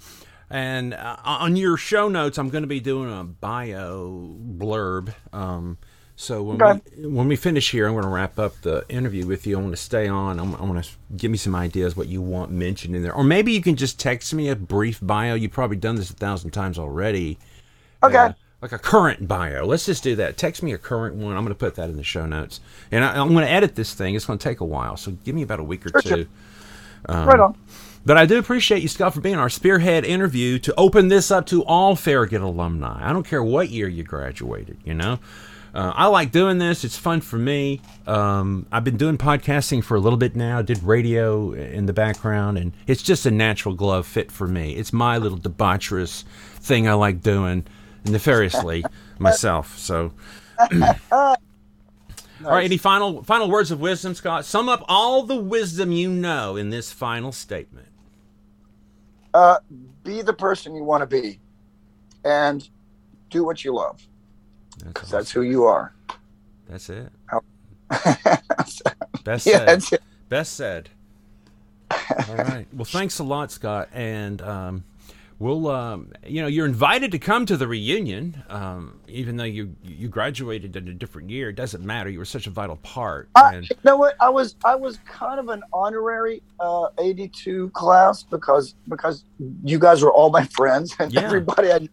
[0.50, 5.14] and uh, on your show notes, I'm going to be doing a bio blurb.
[5.34, 5.78] Um,
[6.16, 6.82] so when Okay.
[6.98, 9.58] we when we finish here, I'm going to wrap up the interview with you.
[9.58, 10.40] I want to stay on.
[10.40, 13.24] I'm, I want to give me some ideas what you want mentioned in there, or
[13.24, 15.36] maybe you can just text me a brief bio.
[15.36, 17.38] You've probably done this a thousand times already.
[18.04, 19.66] okay, Uh, like a current bio.
[19.66, 20.36] Let's just do that.
[20.36, 21.38] Text me a current one.
[21.38, 22.60] I'm going to put that in the show notes,
[22.92, 24.16] and I, I'm going to edit this thing.
[24.16, 26.26] It's going to take a while, so give me about a week or Sure, two.
[26.26, 26.28] sure.
[27.24, 27.56] right on.
[28.06, 31.46] But I do appreciate you, Scott, for being our spearhead interview to open this up
[31.48, 33.08] to all Farragut alumni.
[33.08, 35.20] I don't care what year you graduated, you know?
[35.74, 36.84] Uh, I like doing this.
[36.84, 37.82] It's fun for me.
[38.08, 40.62] Um, I've been doing podcasting for a little bit now.
[40.62, 44.76] Did radio in the background, and it's just a natural glove fit for me.
[44.76, 46.24] It's my little debaucherous
[46.56, 47.66] thing I like doing
[48.06, 48.84] nefariously
[49.20, 49.78] myself.
[49.78, 50.12] So,
[51.12, 51.36] all
[52.42, 52.66] right.
[52.66, 54.46] Any final final words of wisdom, Scott?
[54.46, 57.89] Sum up all the wisdom you know in this final statement.
[59.34, 59.58] Uh,
[60.04, 61.40] be the person you want to be,
[62.24, 62.68] and
[63.30, 64.02] do what you love.
[64.80, 65.94] That's, Because that's who you are.
[66.68, 67.10] That's it.
[68.06, 68.38] yeah,
[69.24, 69.68] Best said.
[69.68, 70.02] that's it.
[70.30, 70.90] Best said.
[71.92, 72.68] All right.
[72.74, 73.90] Well, thanks a lot, Scott.
[73.94, 74.84] And um,
[75.40, 79.76] we'll, um, you know, you're invited to come to the reunion, um, even though you
[79.84, 81.50] you graduated in a different year.
[81.50, 82.10] It doesn't matter.
[82.10, 83.30] You were such a vital part.
[83.36, 84.16] I, And you know what?
[84.20, 89.24] I was I was kind of an honorary uh, 82 class because because
[89.64, 91.22] you guys were all my friends and Yeah.
[91.22, 91.90] everybody had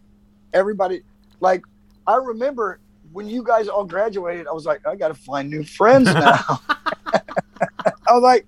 [0.53, 1.01] everybody
[1.39, 1.63] like
[2.05, 2.79] I remember
[3.11, 4.47] when you guys all graduated.
[4.47, 6.41] I was like, I got to find new friends now.
[7.09, 8.45] I was like,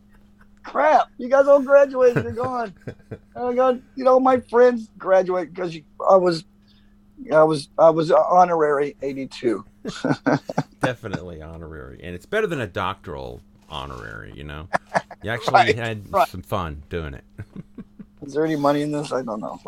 [0.72, 2.24] crap, you guys all graduated.
[2.24, 2.74] You're gone.
[3.36, 5.76] And I got you know my friends graduate because
[6.10, 6.44] I was
[7.34, 9.66] I was I was honorary 82.
[10.82, 14.34] definitely honorary, and it's better than a doctoral honorary.
[14.36, 14.68] You know,
[15.24, 16.28] you actually Right, had right.
[16.28, 17.24] some fun doing it.
[18.22, 19.12] Is there any money in this?
[19.14, 19.60] I don't know.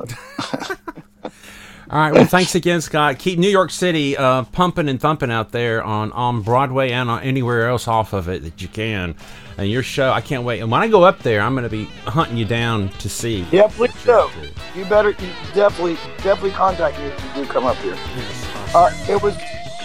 [1.91, 2.13] All right.
[2.13, 3.19] Well, thanks again, Scott.
[3.19, 7.22] Keep New York City uh, pumping and thumping out there on on Broadway and on
[7.22, 9.13] anywhere else off of it that you can.
[9.57, 10.61] And your show, I can't wait.
[10.61, 13.45] And when I go up there, I'm going to be hunting you down to see.
[13.51, 14.30] Yeah, please do.
[14.73, 17.95] You better you definitely definitely contact me if you do come up here.
[17.95, 18.73] Yes.
[18.73, 19.35] Uh, it was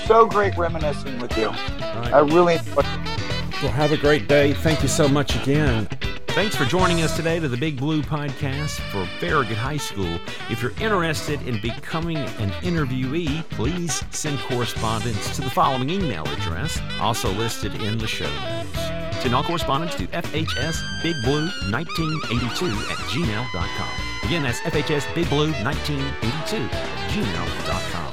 [0.07, 1.49] so great reminiscing with you.
[1.49, 2.12] Right.
[2.12, 3.26] I really enjoyed it.
[3.62, 4.53] Well, have a great day.
[4.53, 5.87] Thank you so much again.
[6.28, 10.19] Thanks for joining us today to the Big Blue Podcast for Farragut High School.
[10.51, 16.78] If you're interested in becoming an interviewee, please send correspondence to the following email address,
[17.01, 18.78] also listed in the show notes.
[19.23, 23.91] Send all correspondence to FHSBigBlue1982 at gmail.com.
[24.24, 28.06] Again, that's FHSBigBlue1982 at gmail.com.